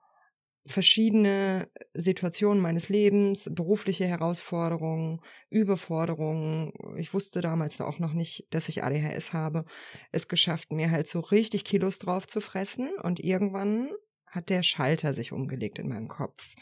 verschiedene 0.65 1.70
Situationen 1.93 2.62
meines 2.62 2.88
Lebens, 2.88 3.50
berufliche 3.51 4.08
Herausforderungen, 4.08 5.20
Überforderungen. 5.50 6.72
Ich 6.98 7.13
wusste 7.13 7.41
damals 7.41 7.82
auch 7.82 8.00
noch 8.00 8.13
nicht, 8.13 8.48
dass 8.51 8.70
ich 8.70 8.84
ADHS 8.84 9.34
habe. 9.34 9.65
Es 10.12 10.27
geschafft, 10.27 10.72
mir 10.72 10.89
halt 10.89 11.08
so 11.08 11.20
richtig 11.20 11.65
Kilos 11.65 12.00
drauf 12.00 12.27
zu 12.27 12.39
fressen 12.39 12.91
und 13.01 13.20
irgendwann 13.20 13.91
hat 14.25 14.50
der 14.50 14.63
Schalter 14.63 15.13
sich 15.13 15.32
umgelegt 15.32 15.79
in 15.79 15.89
meinem 15.89 16.08
Kopf. 16.08 16.55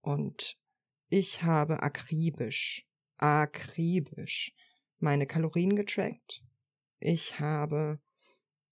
Und 0.00 0.56
ich 1.08 1.42
habe 1.42 1.82
akribisch, 1.82 2.86
akribisch 3.18 4.54
meine 4.98 5.26
Kalorien 5.26 5.74
getrackt. 5.76 6.42
Ich 7.00 7.40
habe 7.40 8.00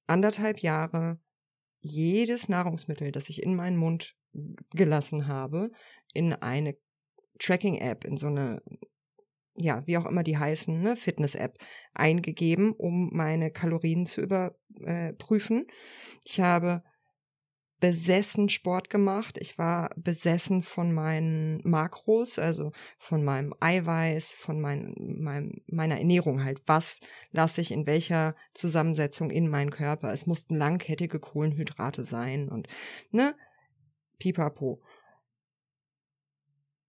anderthalb 0.06 0.60
Jahre 0.60 1.20
jedes 1.80 2.48
Nahrungsmittel, 2.48 3.10
das 3.10 3.28
ich 3.28 3.42
in 3.42 3.56
meinen 3.56 3.76
Mund 3.76 4.16
gelassen 4.74 5.26
habe, 5.26 5.70
in 6.14 6.32
eine 6.32 6.76
Tracking-App, 7.38 8.04
in 8.04 8.16
so 8.16 8.26
eine 8.26 8.62
ja, 9.56 9.86
wie 9.86 9.98
auch 9.98 10.06
immer 10.06 10.22
die 10.22 10.38
heißen, 10.38 10.80
ne, 10.80 10.96
Fitness-App 10.96 11.58
eingegeben, 11.92 12.72
um 12.72 13.10
meine 13.12 13.50
Kalorien 13.50 14.06
zu 14.06 14.22
überprüfen. 14.22 15.66
Ich 16.24 16.40
habe 16.40 16.82
besessen 17.80 18.48
Sport 18.50 18.90
gemacht. 18.90 19.38
Ich 19.40 19.56
war 19.58 19.90
besessen 19.96 20.62
von 20.62 20.92
meinen 20.92 21.60
Makros, 21.64 22.38
also 22.38 22.72
von 22.98 23.24
meinem 23.24 23.54
Eiweiß, 23.58 24.34
von 24.34 24.60
mein, 24.60 24.94
mein, 24.98 25.62
meiner 25.66 25.98
Ernährung 25.98 26.44
halt. 26.44 26.60
Was 26.66 27.00
lasse 27.30 27.62
ich 27.62 27.72
in 27.72 27.86
welcher 27.86 28.34
Zusammensetzung 28.54 29.30
in 29.30 29.48
meinen 29.48 29.70
Körper? 29.70 30.12
Es 30.12 30.26
mussten 30.26 30.56
langkettige 30.56 31.18
Kohlenhydrate 31.18 32.04
sein 32.04 32.48
und, 32.50 32.68
ne, 33.10 33.34
pipapo. 34.20 34.80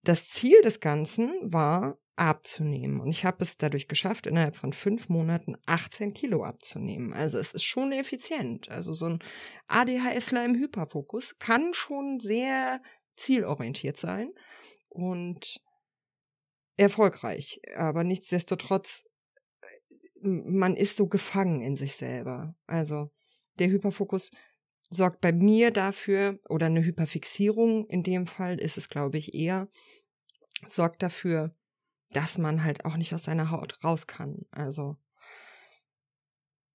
Das 0.03 0.29
Ziel 0.29 0.61
des 0.61 0.79
Ganzen 0.79 1.31
war, 1.41 1.97
abzunehmen. 2.21 2.99
Und 2.99 3.09
ich 3.09 3.25
habe 3.25 3.43
es 3.43 3.57
dadurch 3.57 3.87
geschafft, 3.87 4.27
innerhalb 4.27 4.55
von 4.55 4.73
fünf 4.73 5.09
Monaten 5.09 5.57
18 5.65 6.13
Kilo 6.13 6.43
abzunehmen. 6.43 7.13
Also 7.13 7.39
es 7.39 7.51
ist 7.53 7.63
schon 7.63 7.91
effizient. 7.91 8.69
Also 8.69 8.93
so 8.93 9.07
ein 9.07 9.19
ADHSler 9.67 10.45
im 10.45 10.53
Hyperfokus 10.53 11.39
kann 11.39 11.73
schon 11.73 12.19
sehr 12.19 12.79
zielorientiert 13.15 13.97
sein 13.97 14.33
und 14.87 15.61
erfolgreich. 16.77 17.59
Aber 17.75 18.03
nichtsdestotrotz, 18.03 19.03
man 20.21 20.75
ist 20.75 20.97
so 20.97 21.07
gefangen 21.07 21.61
in 21.61 21.75
sich 21.75 21.95
selber. 21.95 22.55
Also 22.67 23.09
der 23.57 23.69
Hyperfokus 23.69 24.29
sorgt 24.91 25.21
bei 25.21 25.31
mir 25.31 25.71
dafür, 25.71 26.39
oder 26.49 26.67
eine 26.67 26.83
Hyperfixierung 26.83 27.87
in 27.87 28.03
dem 28.03 28.27
Fall 28.27 28.59
ist 28.59 28.77
es, 28.77 28.89
glaube 28.89 29.17
ich, 29.17 29.33
eher, 29.33 29.67
sorgt 30.67 31.01
dafür, 31.01 31.55
dass 32.11 32.37
man 32.37 32.63
halt 32.63 32.85
auch 32.85 32.97
nicht 32.97 33.13
aus 33.13 33.23
seiner 33.23 33.49
Haut 33.49 33.83
raus 33.83 34.05
kann. 34.05 34.45
Also 34.51 34.97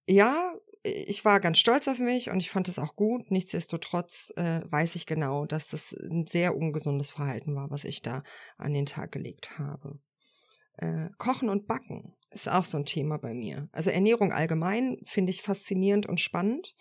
ja, 0.08 0.54
ich 0.82 1.24
war 1.24 1.40
ganz 1.40 1.58
stolz 1.58 1.88
auf 1.88 1.98
mich 1.98 2.30
und 2.30 2.38
ich 2.38 2.50
fand 2.50 2.68
es 2.68 2.78
auch 2.78 2.96
gut. 2.96 3.30
Nichtsdestotrotz 3.30 4.32
äh, 4.36 4.60
weiß 4.64 4.94
ich 4.94 5.04
genau, 5.04 5.44
dass 5.44 5.68
das 5.68 5.92
ein 5.92 6.26
sehr 6.26 6.56
ungesundes 6.56 7.10
Verhalten 7.10 7.54
war, 7.54 7.70
was 7.70 7.84
ich 7.84 8.02
da 8.02 8.22
an 8.56 8.72
den 8.72 8.86
Tag 8.86 9.12
gelegt 9.12 9.58
habe. 9.58 9.98
Äh, 10.76 11.08
Kochen 11.18 11.48
und 11.48 11.66
Backen 11.66 12.14
ist 12.30 12.48
auch 12.48 12.64
so 12.64 12.78
ein 12.78 12.84
Thema 12.84 13.18
bei 13.18 13.32
mir. 13.32 13.68
Also 13.72 13.90
Ernährung 13.90 14.32
allgemein 14.32 14.98
finde 15.04 15.30
ich 15.30 15.42
faszinierend 15.42 16.06
und 16.06 16.20
spannend. 16.20 16.74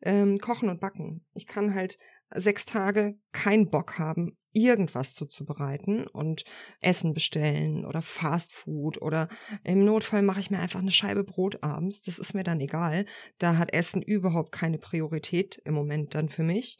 Ähm, 0.00 0.38
Kochen 0.38 0.68
und 0.68 0.80
Backen. 0.80 1.24
Ich 1.34 1.46
kann 1.46 1.74
halt 1.74 1.98
sechs 2.34 2.64
Tage 2.64 3.18
keinen 3.32 3.68
Bock 3.68 3.98
haben, 3.98 4.36
irgendwas 4.52 5.14
zuzubereiten 5.14 6.06
und 6.06 6.44
Essen 6.80 7.14
bestellen 7.14 7.84
oder 7.84 8.02
Fast 8.02 8.52
Food 8.52 9.00
oder 9.00 9.28
im 9.64 9.84
Notfall 9.84 10.22
mache 10.22 10.40
ich 10.40 10.50
mir 10.50 10.58
einfach 10.58 10.80
eine 10.80 10.90
Scheibe 10.90 11.24
Brot 11.24 11.62
abends. 11.62 12.02
Das 12.02 12.18
ist 12.18 12.34
mir 12.34 12.44
dann 12.44 12.60
egal. 12.60 13.06
Da 13.38 13.56
hat 13.56 13.72
Essen 13.72 14.02
überhaupt 14.02 14.52
keine 14.52 14.78
Priorität 14.78 15.60
im 15.64 15.74
Moment 15.74 16.14
dann 16.14 16.28
für 16.28 16.42
mich. 16.42 16.78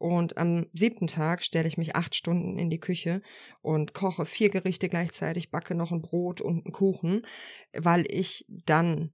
Und 0.00 0.38
am 0.38 0.66
siebten 0.72 1.08
Tag 1.08 1.42
stelle 1.42 1.68
ich 1.68 1.76
mich 1.76 1.94
acht 1.94 2.14
Stunden 2.14 2.58
in 2.58 2.70
die 2.70 2.80
Küche 2.80 3.20
und 3.60 3.92
koche 3.92 4.24
vier 4.24 4.48
Gerichte 4.48 4.88
gleichzeitig, 4.88 5.50
backe 5.50 5.74
noch 5.74 5.92
ein 5.92 6.00
Brot 6.00 6.40
und 6.40 6.64
einen 6.64 6.72
Kuchen, 6.72 7.26
weil 7.74 8.06
ich 8.08 8.46
dann 8.48 9.12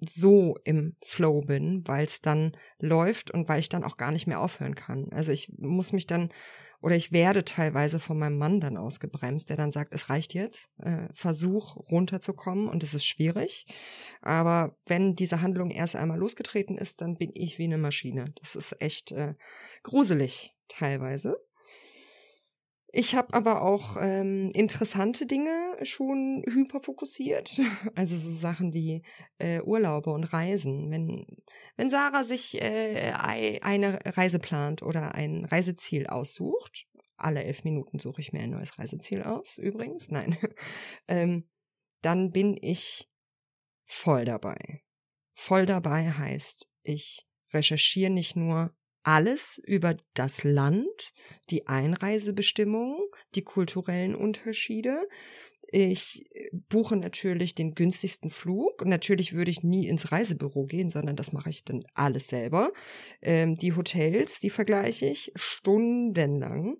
so 0.00 0.56
im 0.64 0.96
Flow 1.02 1.40
bin, 1.40 1.82
weil 1.86 2.06
es 2.06 2.20
dann 2.20 2.56
läuft 2.78 3.30
und 3.30 3.48
weil 3.48 3.60
ich 3.60 3.68
dann 3.68 3.84
auch 3.84 3.96
gar 3.96 4.12
nicht 4.12 4.26
mehr 4.26 4.40
aufhören 4.40 4.74
kann. 4.74 5.08
Also 5.12 5.32
ich 5.32 5.52
muss 5.56 5.92
mich 5.92 6.06
dann 6.06 6.30
oder 6.80 6.94
ich 6.94 7.10
werde 7.10 7.44
teilweise 7.44 7.98
von 7.98 8.18
meinem 8.18 8.38
Mann 8.38 8.60
dann 8.60 8.76
ausgebremst, 8.76 9.50
der 9.50 9.56
dann 9.56 9.72
sagt, 9.72 9.92
es 9.92 10.10
reicht 10.10 10.32
jetzt, 10.32 10.68
äh, 10.78 11.08
versuch 11.12 11.76
runterzukommen 11.90 12.68
und 12.68 12.84
es 12.84 12.94
ist 12.94 13.04
schwierig. 13.04 13.66
Aber 14.22 14.76
wenn 14.86 15.16
diese 15.16 15.42
Handlung 15.42 15.70
erst 15.70 15.96
einmal 15.96 16.18
losgetreten 16.18 16.78
ist, 16.78 17.00
dann 17.00 17.16
bin 17.16 17.30
ich 17.34 17.58
wie 17.58 17.64
eine 17.64 17.78
Maschine. 17.78 18.32
Das 18.40 18.54
ist 18.54 18.80
echt 18.80 19.10
äh, 19.10 19.34
gruselig 19.82 20.54
teilweise. 20.68 21.36
Ich 22.90 23.14
habe 23.14 23.34
aber 23.34 23.60
auch 23.62 23.96
ähm, 24.00 24.50
interessante 24.54 25.26
Dinge 25.26 25.76
schon 25.82 26.42
hyperfokussiert. 26.46 27.60
Also 27.94 28.16
so 28.16 28.30
Sachen 28.30 28.72
wie 28.72 29.02
äh, 29.38 29.60
Urlaube 29.60 30.10
und 30.10 30.24
Reisen. 30.24 30.90
Wenn, 30.90 31.26
wenn 31.76 31.90
Sarah 31.90 32.24
sich 32.24 32.60
äh, 32.60 33.12
eine 33.12 33.98
Reise 34.04 34.38
plant 34.38 34.82
oder 34.82 35.14
ein 35.14 35.44
Reiseziel 35.44 36.06
aussucht, 36.06 36.86
alle 37.18 37.44
elf 37.44 37.64
Minuten 37.64 37.98
suche 37.98 38.20
ich 38.20 38.32
mir 38.32 38.40
ein 38.40 38.50
neues 38.50 38.78
Reiseziel 38.78 39.22
aus, 39.22 39.58
übrigens, 39.58 40.10
nein, 40.10 40.36
ähm, 41.08 41.48
dann 42.00 42.30
bin 42.30 42.56
ich 42.60 43.10
voll 43.84 44.24
dabei. 44.24 44.82
Voll 45.34 45.66
dabei 45.66 46.10
heißt, 46.10 46.68
ich 46.84 47.26
recherchiere 47.52 48.10
nicht 48.10 48.36
nur 48.36 48.74
alles 49.08 49.58
über 49.64 49.96
das 50.12 50.44
Land, 50.44 51.14
die 51.48 51.66
Einreisebestimmungen, 51.66 52.98
die 53.34 53.40
kulturellen 53.42 54.14
Unterschiede. 54.14 55.08
Ich 55.70 56.26
äh, 56.34 56.50
buche 56.68 56.94
natürlich 56.94 57.54
den 57.54 57.74
günstigsten 57.74 58.28
Flug. 58.28 58.84
Natürlich 58.84 59.32
würde 59.32 59.50
ich 59.50 59.62
nie 59.62 59.88
ins 59.88 60.12
Reisebüro 60.12 60.66
gehen, 60.66 60.90
sondern 60.90 61.16
das 61.16 61.32
mache 61.32 61.48
ich 61.48 61.64
dann 61.64 61.80
alles 61.94 62.28
selber. 62.28 62.70
Ähm, 63.22 63.54
die 63.54 63.72
Hotels, 63.74 64.40
die 64.40 64.50
vergleiche 64.50 65.06
ich 65.06 65.32
stundenlang. 65.36 66.76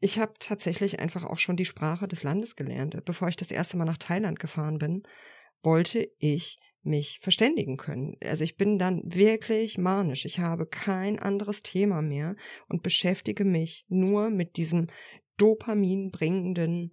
Ich 0.00 0.18
habe 0.18 0.32
tatsächlich 0.40 0.98
einfach 0.98 1.22
auch 1.22 1.38
schon 1.38 1.56
die 1.56 1.64
Sprache 1.64 2.08
des 2.08 2.24
Landes 2.24 2.56
gelernt. 2.56 3.04
Bevor 3.04 3.28
ich 3.28 3.36
das 3.36 3.52
erste 3.52 3.76
Mal 3.76 3.84
nach 3.84 3.98
Thailand 3.98 4.40
gefahren 4.40 4.78
bin, 4.78 5.04
wollte 5.62 6.10
ich 6.18 6.58
mich 6.84 7.18
verständigen 7.20 7.76
können. 7.76 8.16
Also 8.22 8.44
ich 8.44 8.56
bin 8.56 8.78
dann 8.78 9.02
wirklich 9.04 9.78
manisch. 9.78 10.24
Ich 10.24 10.38
habe 10.38 10.66
kein 10.66 11.18
anderes 11.18 11.62
Thema 11.62 12.02
mehr 12.02 12.36
und 12.68 12.82
beschäftige 12.82 13.44
mich 13.44 13.84
nur 13.88 14.30
mit 14.30 14.56
diesem 14.56 14.88
Dopamin 15.36 16.10
bringenden 16.10 16.92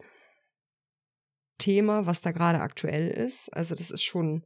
Thema, 1.57 2.05
was 2.05 2.21
da 2.21 2.31
gerade 2.31 2.59
aktuell 2.61 3.09
ist. 3.09 3.49
Also 3.53 3.75
das 3.75 3.91
ist 3.91 4.03
schon 4.03 4.45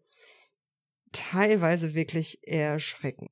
teilweise 1.11 1.93
wirklich 1.93 2.39
erschreckend. 2.43 3.29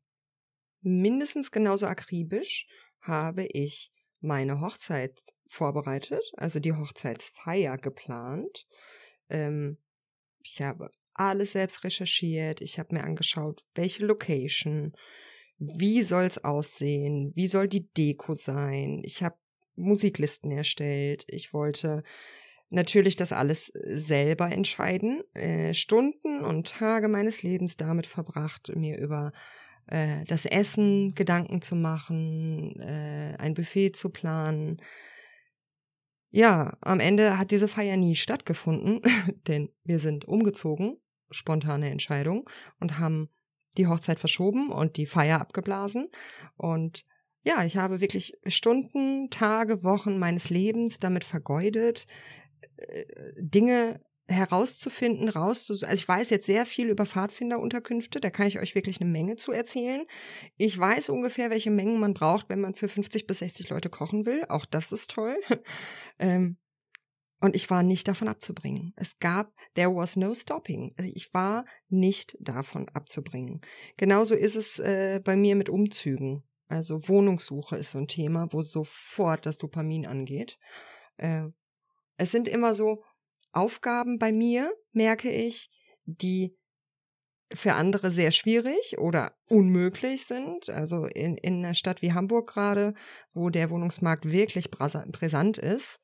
Mindestens 0.82 1.52
genauso 1.52 1.88
akribisch 1.88 2.67
habe 3.02 3.45
ich 3.45 3.91
meine 4.21 4.62
Hochzeit 4.62 5.17
vorbereitet, 5.49 6.23
also 6.38 6.60
die 6.60 6.73
Hochzeitsfeier 6.73 7.78
geplant. 7.78 8.65
Ähm, 9.30 9.78
ich 10.39 10.62
habe 10.62 10.89
alles 11.13 11.54
selbst 11.54 11.84
recherchiert. 11.84 12.62
Ich 12.62 12.80
habe 12.80 12.95
mir 12.95 13.04
angeschaut, 13.04 13.63
welche 13.76 14.06
Location, 14.06 14.93
wie 15.58 16.02
soll 16.02 16.23
es 16.23 16.43
aussehen, 16.43 17.32
wie 17.36 17.47
soll 17.47 17.67
die 17.67 17.88
Deko 17.93 18.34
sein. 18.34 19.02
Ich 19.04 19.23
habe 19.23 19.36
Musiklisten 19.76 20.52
erstellt. 20.52 21.26
Ich 21.28 21.54
wollte 21.54 22.04
natürlich 22.69 23.15
das 23.15 23.32
alles 23.32 23.67
selber 23.67 24.52
entscheiden. 24.52 25.23
Äh, 25.34 25.73
Stunden 25.73 26.41
und 26.41 26.67
Tage 26.67 27.08
meines 27.08 27.43
Lebens 27.43 27.78
damit 27.78 28.08
verbracht, 28.08 28.71
mir 28.76 28.97
über 28.97 29.32
äh, 29.88 30.23
das 30.26 30.45
Essen 30.45 31.13
Gedanken 31.15 31.62
zu 31.62 31.76
machen, 31.76 32.80
äh, 32.80 33.36
ein 33.38 33.54
Buffet 33.54 33.91
zu 33.91 34.10
planen. 34.10 34.82
Ja, 36.30 36.78
am 36.82 36.99
Ende 36.99 37.38
hat 37.38 37.52
diese 37.52 37.67
Feier 37.67 37.95
nie 37.95 38.15
stattgefunden, 38.15 39.02
denn 39.47 39.69
wir 39.84 39.99
sind 39.99 40.26
umgezogen 40.26 40.97
spontane 41.33 41.89
Entscheidung 41.89 42.49
und 42.79 42.99
haben 42.99 43.29
die 43.77 43.87
Hochzeit 43.87 44.19
verschoben 44.19 44.71
und 44.71 44.97
die 44.97 45.05
Feier 45.05 45.41
abgeblasen. 45.41 46.09
Und 46.55 47.05
ja, 47.43 47.63
ich 47.65 47.77
habe 47.77 48.01
wirklich 48.01 48.33
Stunden, 48.47 49.29
Tage, 49.29 49.83
Wochen 49.83 50.17
meines 50.17 50.49
Lebens 50.49 50.99
damit 50.99 51.23
vergeudet, 51.23 52.07
äh, 52.77 53.05
Dinge 53.37 53.99
herauszufinden, 54.27 55.27
rauszusuchen. 55.27 55.89
Also 55.89 56.01
ich 56.01 56.07
weiß 56.07 56.29
jetzt 56.29 56.45
sehr 56.45 56.65
viel 56.65 56.89
über 56.89 57.05
Pfadfinderunterkünfte, 57.05 58.21
da 58.21 58.29
kann 58.29 58.47
ich 58.47 58.59
euch 58.59 58.73
wirklich 58.73 59.01
eine 59.01 59.09
Menge 59.09 59.35
zu 59.35 59.51
erzählen. 59.51 60.05
Ich 60.55 60.77
weiß 60.77 61.09
ungefähr, 61.09 61.49
welche 61.49 61.71
Mengen 61.71 61.99
man 61.99 62.13
braucht, 62.13 62.47
wenn 62.47 62.61
man 62.61 62.73
für 62.73 62.87
50 62.87 63.27
bis 63.27 63.39
60 63.39 63.69
Leute 63.69 63.89
kochen 63.89 64.25
will. 64.25 64.45
Auch 64.47 64.65
das 64.65 64.93
ist 64.93 65.11
toll. 65.11 65.35
ähm, 66.19 66.57
und 67.43 67.58
ich 67.58 67.69
war 67.69 67.84
nicht 67.84 68.08
davon 68.08 68.29
abzubringen. 68.29 68.93
Es 68.95 69.19
gab, 69.19 69.53
there 69.75 69.93
was 69.93 70.15
no 70.15 70.34
stopping. 70.34 70.93
Also 70.97 71.12
ich 71.13 71.34
war 71.34 71.65
nicht 71.89 72.38
davon 72.39 72.88
abzubringen. 72.93 73.60
Genauso 73.97 74.34
ist 74.34 74.56
es 74.56 74.79
äh, 74.79 75.19
bei 75.21 75.36
mir 75.36 75.58
mit 75.58 75.67
Umzügen. 75.67 76.45
Also 76.69 77.10
Wohnungssuche 77.10 77.75
ist 77.75 77.91
so 77.91 77.97
ein 77.97 78.08
Thema, 78.08 78.47
wo 78.51 78.62
sofort 78.62 79.45
das 79.45 79.58
Dopamin 79.58 80.06
angeht. 80.06 80.58
Äh, 81.17 81.47
es 82.15 82.32
sind 82.32 82.47
immer 82.47 82.75
so 82.75 83.03
Aufgaben 83.51 84.19
bei 84.19 84.32
mir, 84.32 84.71
merke 84.93 85.29
ich, 85.29 85.69
die 86.06 86.56
für 87.53 87.73
andere 87.73 88.12
sehr 88.12 88.32
schwierig 88.32 88.99
oder 88.99 89.36
unmöglich 89.49 90.27
sind. 90.27 90.69
Also 90.69 91.08
in, 91.08 91.36
in 91.36 91.58
einer 91.58 91.73
Stadt 91.73 92.01
wie 92.01 92.13
Hamburg 92.13 92.53
gerade, 92.53 92.93
wo 93.34 93.49
der 93.49 93.69
Wohnungsmarkt 93.69 94.32
wirklich 94.32 94.71
brisant 94.71 95.58
ist, 95.58 95.99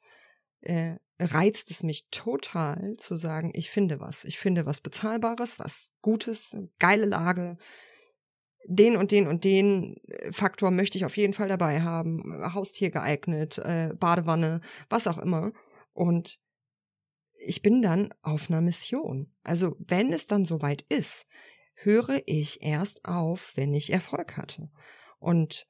äh, 0.60 0.98
reizt 1.20 1.70
es 1.70 1.84
mich 1.84 2.08
total 2.10 2.96
zu 2.98 3.16
sagen, 3.16 3.52
ich 3.54 3.70
finde 3.70 4.00
was. 4.00 4.24
Ich 4.24 4.40
finde 4.40 4.66
was 4.66 4.82
Bezahlbares, 4.82 5.60
was 5.60 5.92
Gutes, 6.02 6.58
geile 6.80 7.06
Lage. 7.06 7.58
Den 8.66 8.98
und 8.98 9.12
den 9.12 9.28
und 9.28 9.44
den 9.44 9.98
äh, 10.08 10.32
Faktor 10.32 10.72
möchte 10.72 10.98
ich 10.98 11.06
auf 11.06 11.18
jeden 11.18 11.34
Fall 11.34 11.48
dabei 11.48 11.82
haben. 11.82 12.54
Haustier 12.54 12.92
geeignet, 12.92 13.58
äh, 13.58 13.94
Badewanne, 14.00 14.62
was 14.90 15.08
auch 15.08 15.18
immer. 15.18 15.52
Und 15.94 16.40
ich 17.46 17.62
bin 17.62 17.82
dann 17.82 18.14
auf 18.22 18.50
einer 18.50 18.62
Mission. 18.62 19.34
Also 19.44 19.76
wenn 19.80 20.14
es 20.14 20.28
dann 20.28 20.46
soweit 20.46 20.84
ist, 20.84 21.26
höre 21.76 22.22
ich 22.26 22.62
erst 22.62 23.06
auf, 23.06 23.54
wenn 23.56 23.74
ich 23.74 23.92
Erfolg 23.92 24.38
hatte. 24.38 24.70
Und 25.20 25.68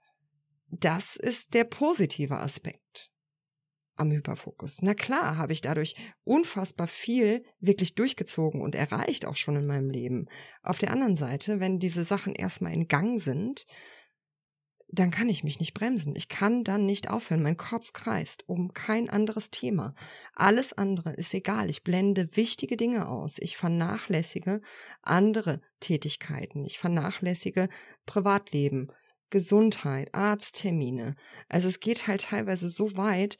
das 0.67 1.15
ist 1.15 1.53
der 1.53 1.63
positive 1.63 2.38
Aspekt 2.38 3.12
am 3.99 4.12
Hyperfokus. 4.12 4.81
Na 4.81 4.93
klar, 4.93 5.38
habe 5.38 5.53
ich 5.53 5.62
dadurch 5.62 5.95
unfassbar 6.23 6.88
viel 6.88 7.43
wirklich 7.59 7.95
durchgezogen 7.95 8.62
und 8.62 8.75
erreicht 8.75 9.25
auch 9.25 9.35
schon 9.35 9.55
in 9.55 9.67
meinem 9.67 9.89
Leben. 9.89 10.27
Auf 10.63 10.77
der 10.77 10.91
anderen 10.91 11.15
Seite, 11.15 11.59
wenn 11.59 11.79
diese 11.79 12.03
Sachen 12.03 12.33
erstmal 12.33 12.73
in 12.73 12.88
Gang 12.88 13.21
sind, 13.21 13.65
dann 14.91 15.12
kann 15.12 15.29
ich 15.29 15.43
mich 15.43 15.59
nicht 15.59 15.73
bremsen. 15.73 16.15
Ich 16.15 16.29
kann 16.29 16.63
dann 16.63 16.85
nicht 16.85 17.09
aufhören. 17.09 17.43
Mein 17.43 17.57
Kopf 17.57 17.93
kreist 17.93 18.47
um 18.49 18.73
kein 18.73 19.09
anderes 19.09 19.51
Thema. 19.51 19.93
Alles 20.33 20.73
andere 20.73 21.13
ist 21.13 21.33
egal. 21.33 21.69
Ich 21.69 21.83
blende 21.83 22.35
wichtige 22.35 22.75
Dinge 22.75 23.07
aus. 23.07 23.35
Ich 23.38 23.55
vernachlässige 23.55 24.62
andere 25.03 25.62
Tätigkeiten. 25.79 26.65
Ich 26.65 26.79
vernachlässige 26.79 27.69
Privatleben, 28.07 28.91
Gesundheit, 29.29 30.13
Arzttermine. 30.13 31.15
Also 31.49 31.67
es 31.67 31.79
geht 31.79 32.07
halt 32.07 32.21
teilweise 32.21 32.67
so 32.67 32.97
weit, 32.97 33.38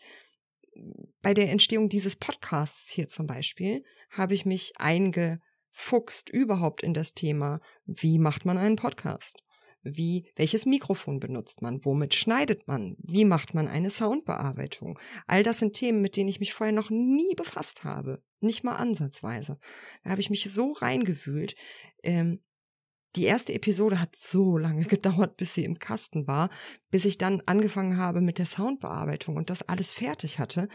bei 1.22 1.34
der 1.34 1.50
Entstehung 1.50 1.89
dieses 1.89 2.15
Podcasts 2.15 2.89
hier 2.89 3.08
zum 3.08 3.28
Beispiel 3.28 3.84
habe 4.10 4.34
ich 4.34 4.46
mich 4.46 4.74
eingefuchst 4.78 6.30
überhaupt 6.30 6.84
in 6.84 6.94
das 6.94 7.13
Thema, 7.13 7.60
wie 7.86 8.20
macht 8.20 8.46
man 8.46 8.58
einen 8.58 8.76
Podcast? 8.76 9.44
Wie, 9.82 10.30
welches 10.36 10.65
Mikrofon 10.65 11.20
benutzt 11.20 11.62
man? 11.62 11.84
Womit 11.86 12.13
schneidet 12.13 12.68
man? 12.68 12.98
Wie 13.00 13.24
macht 13.24 13.54
man 13.54 13.68
eine 13.70 13.89
Soundbearbeitung? 13.89 15.00
All 15.26 15.42
das 15.42 15.60
sind 15.60 15.74
Themen, 15.74 16.02
mit 16.02 16.18
denen 16.18 16.28
ich 16.28 16.42
mich 16.42 16.54
vorher 16.54 16.76
noch 16.76 16.89
nie 16.89 17.34
befasst 17.36 17.86
habe. 17.86 18.22
Nicht 18.42 18.63
mal 18.63 18.76
ansatzweise. 18.76 19.58
Da 20.04 20.10
habe 20.10 20.22
ich 20.22 20.30
mich 20.30 20.52
so 20.52 20.74
reingewühlt. 20.74 21.56
Ähm, 22.04 22.42
die 23.15 23.26
erste 23.26 23.54
Episode 23.54 24.00
hat 24.00 24.15
so 24.15 24.58
lange 24.58 24.84
gedauert, 24.86 25.38
bis 25.38 25.54
sie 25.54 25.65
im 25.65 25.80
Kasten 25.80 26.28
war, 26.28 26.50
bis 26.91 27.06
ich 27.06 27.17
dann 27.17 27.41
angefangen 27.45 27.98
habe 27.98 28.22
mit 28.22 28.38
der 28.38 28.45
Soundbearbeitung 28.45 29.36
und 29.36 29.50
das 29.50 29.67
alles 29.67 29.91
fertig 29.91 30.39
hatte. 30.39 30.67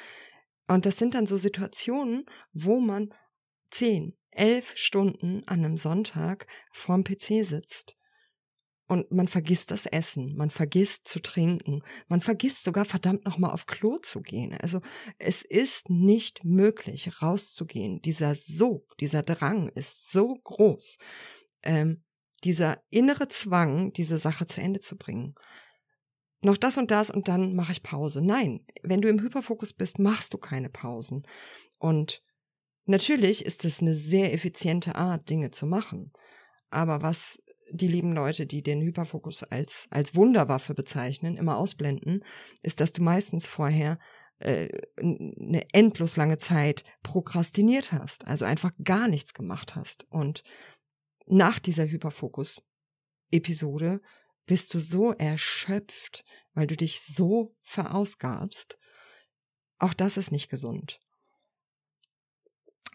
Und 0.66 0.86
das 0.86 0.96
sind 0.96 1.14
dann 1.14 1.26
so 1.26 1.36
Situationen, 1.36 2.26
wo 2.52 2.80
man 2.80 3.12
zehn, 3.70 4.16
elf 4.30 4.76
Stunden 4.76 5.42
an 5.46 5.64
einem 5.64 5.76
Sonntag 5.76 6.46
vorm 6.72 7.04
PC 7.04 7.44
sitzt 7.44 7.96
und 8.86 9.10
man 9.10 9.28
vergisst 9.28 9.70
das 9.70 9.86
Essen, 9.86 10.36
man 10.36 10.50
vergisst 10.50 11.08
zu 11.08 11.20
trinken, 11.20 11.82
man 12.08 12.20
vergisst 12.20 12.64
sogar 12.64 12.84
verdammt 12.84 13.24
nochmal 13.24 13.52
auf 13.52 13.66
Klo 13.66 13.98
zu 13.98 14.20
gehen. 14.20 14.54
Also 14.60 14.80
es 15.18 15.42
ist 15.42 15.88
nicht 15.88 16.44
möglich, 16.44 17.22
rauszugehen. 17.22 18.02
Dieser 18.02 18.34
Sog, 18.34 18.96
dieser 18.98 19.22
Drang 19.22 19.68
ist 19.70 20.10
so 20.10 20.34
groß. 20.34 20.98
Ähm, 21.62 22.03
dieser 22.44 22.82
innere 22.90 23.28
Zwang, 23.28 23.92
diese 23.92 24.18
Sache 24.18 24.46
zu 24.46 24.60
Ende 24.60 24.80
zu 24.80 24.96
bringen. 24.96 25.34
Noch 26.42 26.58
das 26.58 26.76
und 26.76 26.90
das 26.90 27.10
und 27.10 27.28
dann 27.28 27.54
mache 27.54 27.72
ich 27.72 27.82
Pause. 27.82 28.20
Nein, 28.22 28.66
wenn 28.82 29.00
du 29.00 29.08
im 29.08 29.20
Hyperfokus 29.20 29.72
bist, 29.72 29.98
machst 29.98 30.34
du 30.34 30.38
keine 30.38 30.68
Pausen. 30.68 31.26
Und 31.78 32.22
natürlich 32.84 33.44
ist 33.44 33.64
es 33.64 33.80
eine 33.80 33.94
sehr 33.94 34.32
effiziente 34.34 34.94
Art, 34.94 35.30
Dinge 35.30 35.50
zu 35.52 35.66
machen. 35.66 36.12
Aber 36.68 37.02
was 37.02 37.38
die 37.70 37.88
lieben 37.88 38.12
Leute, 38.12 38.46
die 38.46 38.62
den 38.62 38.82
Hyperfokus 38.82 39.42
als, 39.42 39.86
als 39.90 40.14
Wunderwaffe 40.14 40.74
bezeichnen, 40.74 41.36
immer 41.36 41.56
ausblenden, 41.56 42.22
ist, 42.62 42.80
dass 42.80 42.92
du 42.92 43.02
meistens 43.02 43.46
vorher 43.46 43.98
äh, 44.38 44.68
eine 44.98 45.64
endlos 45.72 46.16
lange 46.16 46.36
Zeit 46.36 46.84
prokrastiniert 47.02 47.92
hast, 47.92 48.26
also 48.26 48.44
einfach 48.44 48.72
gar 48.82 49.08
nichts 49.08 49.32
gemacht 49.32 49.76
hast. 49.76 50.06
Und 50.10 50.42
nach 51.26 51.58
dieser 51.58 51.86
Hyperfokus-Episode 51.86 54.00
bist 54.46 54.74
du 54.74 54.78
so 54.78 55.12
erschöpft, 55.12 56.24
weil 56.52 56.66
du 56.66 56.76
dich 56.76 57.00
so 57.00 57.56
verausgabst. 57.62 58.78
Auch 59.78 59.94
das 59.94 60.16
ist 60.16 60.32
nicht 60.32 60.50
gesund. 60.50 61.00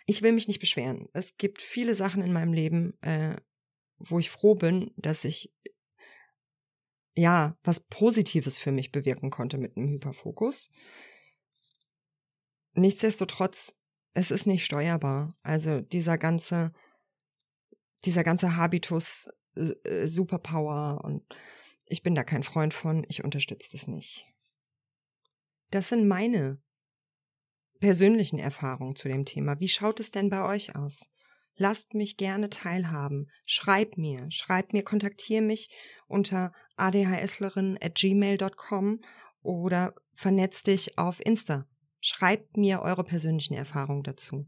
Ich 0.06 0.22
will 0.22 0.32
mich 0.32 0.48
nicht 0.48 0.60
beschweren. 0.60 1.08
Es 1.14 1.38
gibt 1.38 1.62
viele 1.62 1.96
Sachen 1.96 2.24
in 2.24 2.34
meinem 2.34 2.54
Leben, 2.54 2.94
äh, 3.02 3.36
wo 3.98 4.20
ich 4.20 4.30
froh 4.30 4.56
bin, 4.56 4.92
dass 4.96 5.26
ich 5.26 5.54
ja 7.16 7.58
was 7.64 7.82
Positives 7.82 8.58
für 8.58 8.72
mich 8.72 8.92
bewirken 8.92 9.30
konnte 9.30 9.58
mit 9.58 9.76
einem 9.76 9.90
Hyperfokus. 9.90 10.70
Nichtsdestotrotz, 12.74 13.76
es 14.14 14.32
ist 14.32 14.48
nicht 14.48 14.66
steuerbar. 14.66 15.38
Also 15.44 15.82
dieser 15.82 16.18
ganze, 16.18 16.72
dieser 18.06 18.24
ganze 18.24 18.56
Habitus 18.56 19.28
äh, 19.56 19.72
äh 19.84 20.08
Superpower 20.08 21.02
und 21.04 21.24
ich 21.86 22.04
bin 22.04 22.16
da 22.16 22.24
kein 22.24 22.44
Freund 22.44 22.74
von, 22.74 23.06
ich 23.10 23.24
unterstütze 23.24 23.72
das 23.72 23.88
nicht. 23.88 24.26
Das 25.72 25.90
sind 25.90 26.08
meine 26.08 26.62
persönlichen 27.80 28.40
Erfahrungen 28.40 28.96
zu 28.96 29.08
dem 29.08 29.26
Thema. 29.26 29.60
Wie 29.60 29.68
schaut 29.68 30.00
es 30.00 30.12
denn 30.12 30.30
bei 30.30 30.46
euch 30.46 30.76
aus? 30.76 31.10
Lasst 31.56 31.94
mich 31.94 32.18
gerne 32.18 32.50
teilhaben. 32.50 33.30
Schreib 33.46 33.98
mir, 33.98 34.28
schreib 34.32 34.72
mir, 34.72 34.84
kontaktiere 34.84 35.42
mich 35.42 35.70
unter 36.08 36.54
adhslerin 36.78 37.78
at 37.82 37.96
gmail.com 37.96 39.02
oder 39.42 39.94
vernetz 40.14 40.64
dich 40.64 40.98
auf 40.98 41.20
Insta. 41.26 41.66
Schreibt 42.02 42.56
mir 42.56 42.82
eure 42.82 43.04
persönlichen 43.04 43.56
Erfahrungen 43.56 44.04
dazu. 44.04 44.46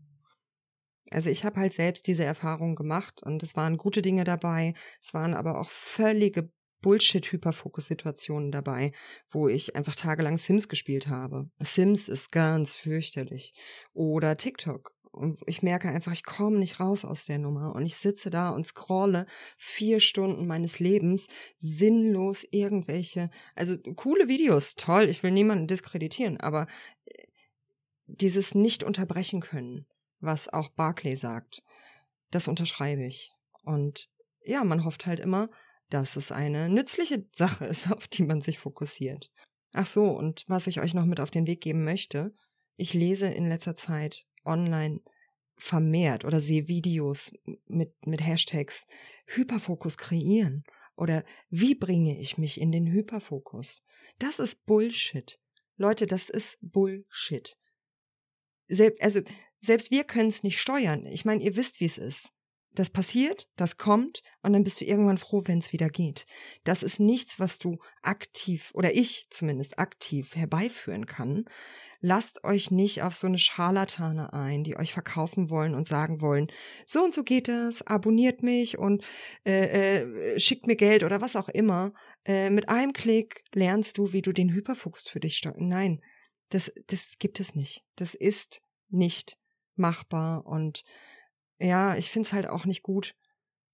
Also 1.10 1.30
ich 1.30 1.44
habe 1.44 1.60
halt 1.60 1.74
selbst 1.74 2.08
diese 2.08 2.24
Erfahrungen 2.24 2.76
gemacht 2.76 3.22
und 3.24 3.44
es 3.44 3.56
waren 3.56 3.78
gute 3.78 4.02
Dinge 4.02 4.24
dabei, 4.24 4.74
es 5.02 5.14
waren 5.14 5.34
aber 5.34 5.60
auch 5.60 5.70
völlige 5.70 6.50
Bullshit-Hyperfokus-Situationen 6.82 8.52
dabei, 8.52 8.92
wo 9.30 9.48
ich 9.48 9.76
einfach 9.76 9.96
tagelang 9.96 10.38
Sims 10.38 10.68
gespielt 10.68 11.08
habe. 11.08 11.50
Sims 11.60 12.10
ist 12.10 12.32
ganz 12.32 12.74
fürchterlich. 12.74 13.54
Oder 13.94 14.38
TikTok 14.38 14.92
und 15.12 15.40
ich 15.46 15.62
merke 15.62 15.90
einfach, 15.90 16.14
ich 16.14 16.24
komme 16.24 16.58
nicht 16.58 16.80
raus 16.80 17.04
aus 17.04 17.26
der 17.26 17.38
Nummer 17.38 17.76
und 17.76 17.86
ich 17.86 17.98
sitze 17.98 18.30
da 18.30 18.50
und 18.50 18.66
scrolle 18.66 19.26
vier 19.58 20.00
Stunden 20.00 20.48
meines 20.48 20.80
Lebens 20.80 21.28
sinnlos 21.58 22.46
irgendwelche, 22.50 23.30
also 23.56 23.78
coole 23.96 24.28
Videos, 24.28 24.76
toll, 24.76 25.10
ich 25.10 25.22
will 25.22 25.32
niemanden 25.32 25.68
diskreditieren, 25.68 26.40
aber 26.40 26.68
äh, 27.06 27.24
dieses 28.08 28.56
nicht 28.56 28.84
unterbrechen 28.84 29.42
können, 29.42 29.86
was 30.22 30.48
auch 30.48 30.70
Barclay 30.70 31.16
sagt, 31.16 31.64
das 32.30 32.48
unterschreibe 32.48 33.06
ich. 33.06 33.32
Und 33.64 34.10
ja, 34.44 34.64
man 34.64 34.86
hofft 34.86 35.06
halt 35.06 35.20
immer, 35.20 35.50
dass 35.90 36.16
es 36.16 36.32
eine 36.32 36.70
nützliche 36.70 37.26
Sache 37.32 37.66
ist, 37.66 37.92
auf 37.92 38.08
die 38.08 38.24
man 38.24 38.42
sich 38.42 38.60
fokussiert. 38.60 39.32
Ach 39.74 39.88
so, 39.88 40.06
und 40.06 40.46
was 40.48 40.68
ich 40.68 40.82
euch 40.82 40.94
noch 40.94 41.06
mit 41.06 41.20
auf 41.20 41.32
den 41.32 41.48
Weg 41.48 41.62
geben 41.62 41.84
möchte, 41.84 42.34
ich 42.76 42.94
lese 42.94 43.28
in 43.28 43.48
letzter 43.48 43.76
Zeit 43.76 44.26
online 44.44 45.02
vermehrt 45.56 46.26
oder 46.26 46.42
sehe 46.42 46.68
Videos 46.68 47.32
mit, 47.68 47.94
mit 48.06 48.26
Hashtags 48.26 48.88
Hyperfokus 49.28 49.98
kreieren 49.98 50.64
oder 50.96 51.24
wie 51.50 51.76
bringe 51.76 52.20
ich 52.20 52.38
mich 52.38 52.60
in 52.60 52.72
den 52.72 52.92
Hyperfokus? 52.92 53.84
Das 54.20 54.40
ist 54.40 54.66
Bullshit. 54.66 55.40
Leute, 55.78 56.06
das 56.06 56.30
ist 56.30 56.58
Bullshit. 56.62 57.58
Selbst, 58.68 59.02
also, 59.02 59.22
selbst 59.62 59.92
wir 59.92 60.04
können 60.04 60.30
es 60.30 60.44
nicht 60.44 60.60
steuern. 60.60 61.06
Ich 61.06 61.26
meine, 61.26 61.44
ihr 61.44 61.56
wisst, 61.56 61.80
wie 61.80 61.86
es 61.86 61.98
ist. 61.98 62.32
Das 62.74 62.90
passiert, 62.90 63.50
das 63.58 63.76
kommt 63.78 64.22
und 64.44 64.54
dann 64.54 64.64
bist 64.64 64.80
du 64.80 64.86
irgendwann 64.86 65.18
froh, 65.18 65.42
wenn 65.44 65.58
es 65.58 65.74
wieder 65.74 65.90
geht. 65.90 66.26
Das 66.64 66.84
ist 66.84 67.02
nichts, 67.02 67.38
was 67.38 67.60
du 67.60 67.80
aktiv 68.02 68.72
oder 68.74 68.96
ich 68.96 69.28
zumindest 69.30 69.78
aktiv 69.78 70.38
herbeiführen 70.38 71.06
kann. 71.06 71.44
Lasst 72.00 72.46
euch 72.46 72.72
nicht 72.72 73.02
auf 73.04 73.18
so 73.18 73.28
eine 73.28 73.40
Scharlatane 73.40 74.32
ein, 74.32 74.64
die 74.64 74.78
euch 74.78 74.94
verkaufen 74.94 75.50
wollen 75.50 75.76
und 75.76 75.86
sagen 75.86 76.22
wollen, 76.22 76.48
so 76.86 77.04
und 77.04 77.14
so 77.14 77.24
geht 77.24 77.50
das, 77.50 77.82
abonniert 77.82 78.42
mich 78.42 78.78
und 78.78 79.04
äh, 79.46 80.04
äh, 80.06 80.40
schickt 80.40 80.66
mir 80.66 80.78
Geld 80.78 81.04
oder 81.04 81.20
was 81.20 81.36
auch 81.36 81.50
immer. 81.50 81.92
Äh, 82.24 82.52
mit 82.52 82.70
einem 82.70 82.94
Klick 82.94 83.44
lernst 83.54 83.98
du, 83.98 84.14
wie 84.14 84.22
du 84.22 84.32
den 84.32 84.54
Hyperfokus 84.54 85.10
für 85.10 85.20
dich 85.20 85.36
steuern. 85.36 85.68
Nein, 85.68 86.02
das, 86.48 86.72
das 86.88 87.18
gibt 87.20 87.42
es 87.42 87.54
nicht. 87.54 87.84
Das 87.98 88.14
ist 88.14 88.62
nicht 88.90 89.41
machbar 89.76 90.46
und 90.46 90.84
ja, 91.60 91.96
ich 91.96 92.10
finde 92.10 92.28
es 92.28 92.34
halt 92.34 92.48
auch 92.48 92.66
nicht 92.66 92.84
gut, 92.84 93.16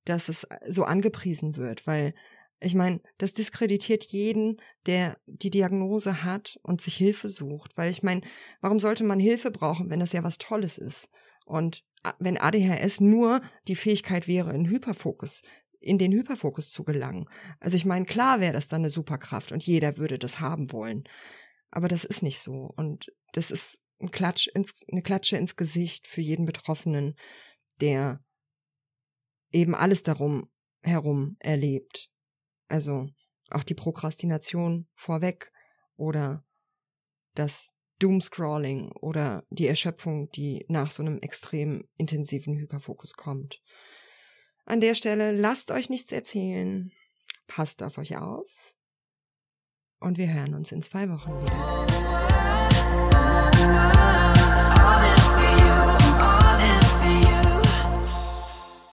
dass 0.06 0.30
es 0.30 0.44
äh, 0.46 0.58
so 0.70 0.84
angepriesen 0.84 1.56
wird, 1.58 1.88
weil 1.88 2.14
Ich 2.60 2.74
meine, 2.74 3.02
das 3.20 3.34
diskreditiert 3.34 4.04
jeden, 4.06 4.60
der 4.88 5.20
die 5.28 5.52
Diagnose 5.52 6.24
hat 6.24 6.58
und 6.64 6.82
sich 6.82 6.96
Hilfe 6.98 7.28
sucht. 7.28 7.78
Weil 7.78 7.92
ich 7.92 8.02
meine, 8.02 8.22
warum 8.62 8.80
sollte 8.80 9.04
man 9.04 9.20
Hilfe 9.20 9.52
brauchen, 9.52 9.90
wenn 9.92 10.00
das 10.00 10.14
ja 10.14 10.24
was 10.24 10.40
Tolles 10.40 10.78
ist? 10.80 11.10
Und 11.46 11.84
wenn 12.20 12.38
ADHS 12.38 13.00
nur 13.00 13.42
die 13.68 13.76
Fähigkeit 13.76 14.28
wäre, 14.28 14.54
in 14.56 14.68
Hyperfokus, 14.70 15.44
in 15.80 15.98
den 16.00 16.12
Hyperfokus 16.12 16.72
zu 16.72 16.84
gelangen. 16.84 17.30
Also 17.60 17.78
ich 17.78 17.86
meine, 17.86 18.06
klar 18.06 18.40
wäre 18.40 18.54
das 18.54 18.68
dann 18.68 18.82
eine 18.82 18.90
Superkraft 18.90 19.52
und 19.52 19.66
jeder 19.66 19.98
würde 19.98 20.18
das 20.18 20.40
haben 20.40 20.72
wollen. 20.72 21.04
Aber 21.70 21.88
das 21.88 22.06
ist 22.06 22.24
nicht 22.24 22.40
so. 22.40 22.72
Und 22.76 23.12
das 23.34 23.52
ist 23.52 23.80
ein 24.00 24.12
Klatsch 24.12 24.48
ins, 24.48 24.86
eine 24.92 25.02
Klatsche 25.02 25.38
ins 25.38 25.56
Gesicht 25.56 26.08
für 26.08 26.22
jeden 26.22 26.46
Betroffenen, 26.46 27.16
der 27.82 28.24
eben 29.52 29.76
alles 29.76 30.04
darum 30.04 30.50
herum 30.82 31.38
erlebt. 31.40 32.10
Also 32.68 33.10
auch 33.50 33.64
die 33.64 33.74
Prokrastination 33.74 34.88
vorweg 34.96 35.52
oder 35.96 36.46
das 37.34 37.72
Doomscrolling 38.00 38.92
oder 38.92 39.46
die 39.50 39.68
Erschöpfung, 39.68 40.30
die 40.32 40.66
nach 40.68 40.92
so 40.92 41.02
einem 41.02 41.20
extrem 41.20 41.88
intensiven 41.98 42.56
Hyperfokus 42.56 43.14
kommt. 43.14 43.62
An 44.66 44.82
der 44.82 44.96
Stelle 44.96 45.32
lasst 45.32 45.72
euch 45.72 45.90
nichts 45.90 46.12
erzählen, 46.12 46.92
passt 47.48 47.82
auf 47.82 47.98
euch 47.98 48.18
auf 48.18 48.46
und 50.00 50.18
wir 50.18 50.32
hören 50.32 50.54
uns 50.54 50.72
in 50.72 50.84
zwei 50.84 51.10
Wochen 51.10 51.32
wieder. 51.42 52.27
time 53.74 53.97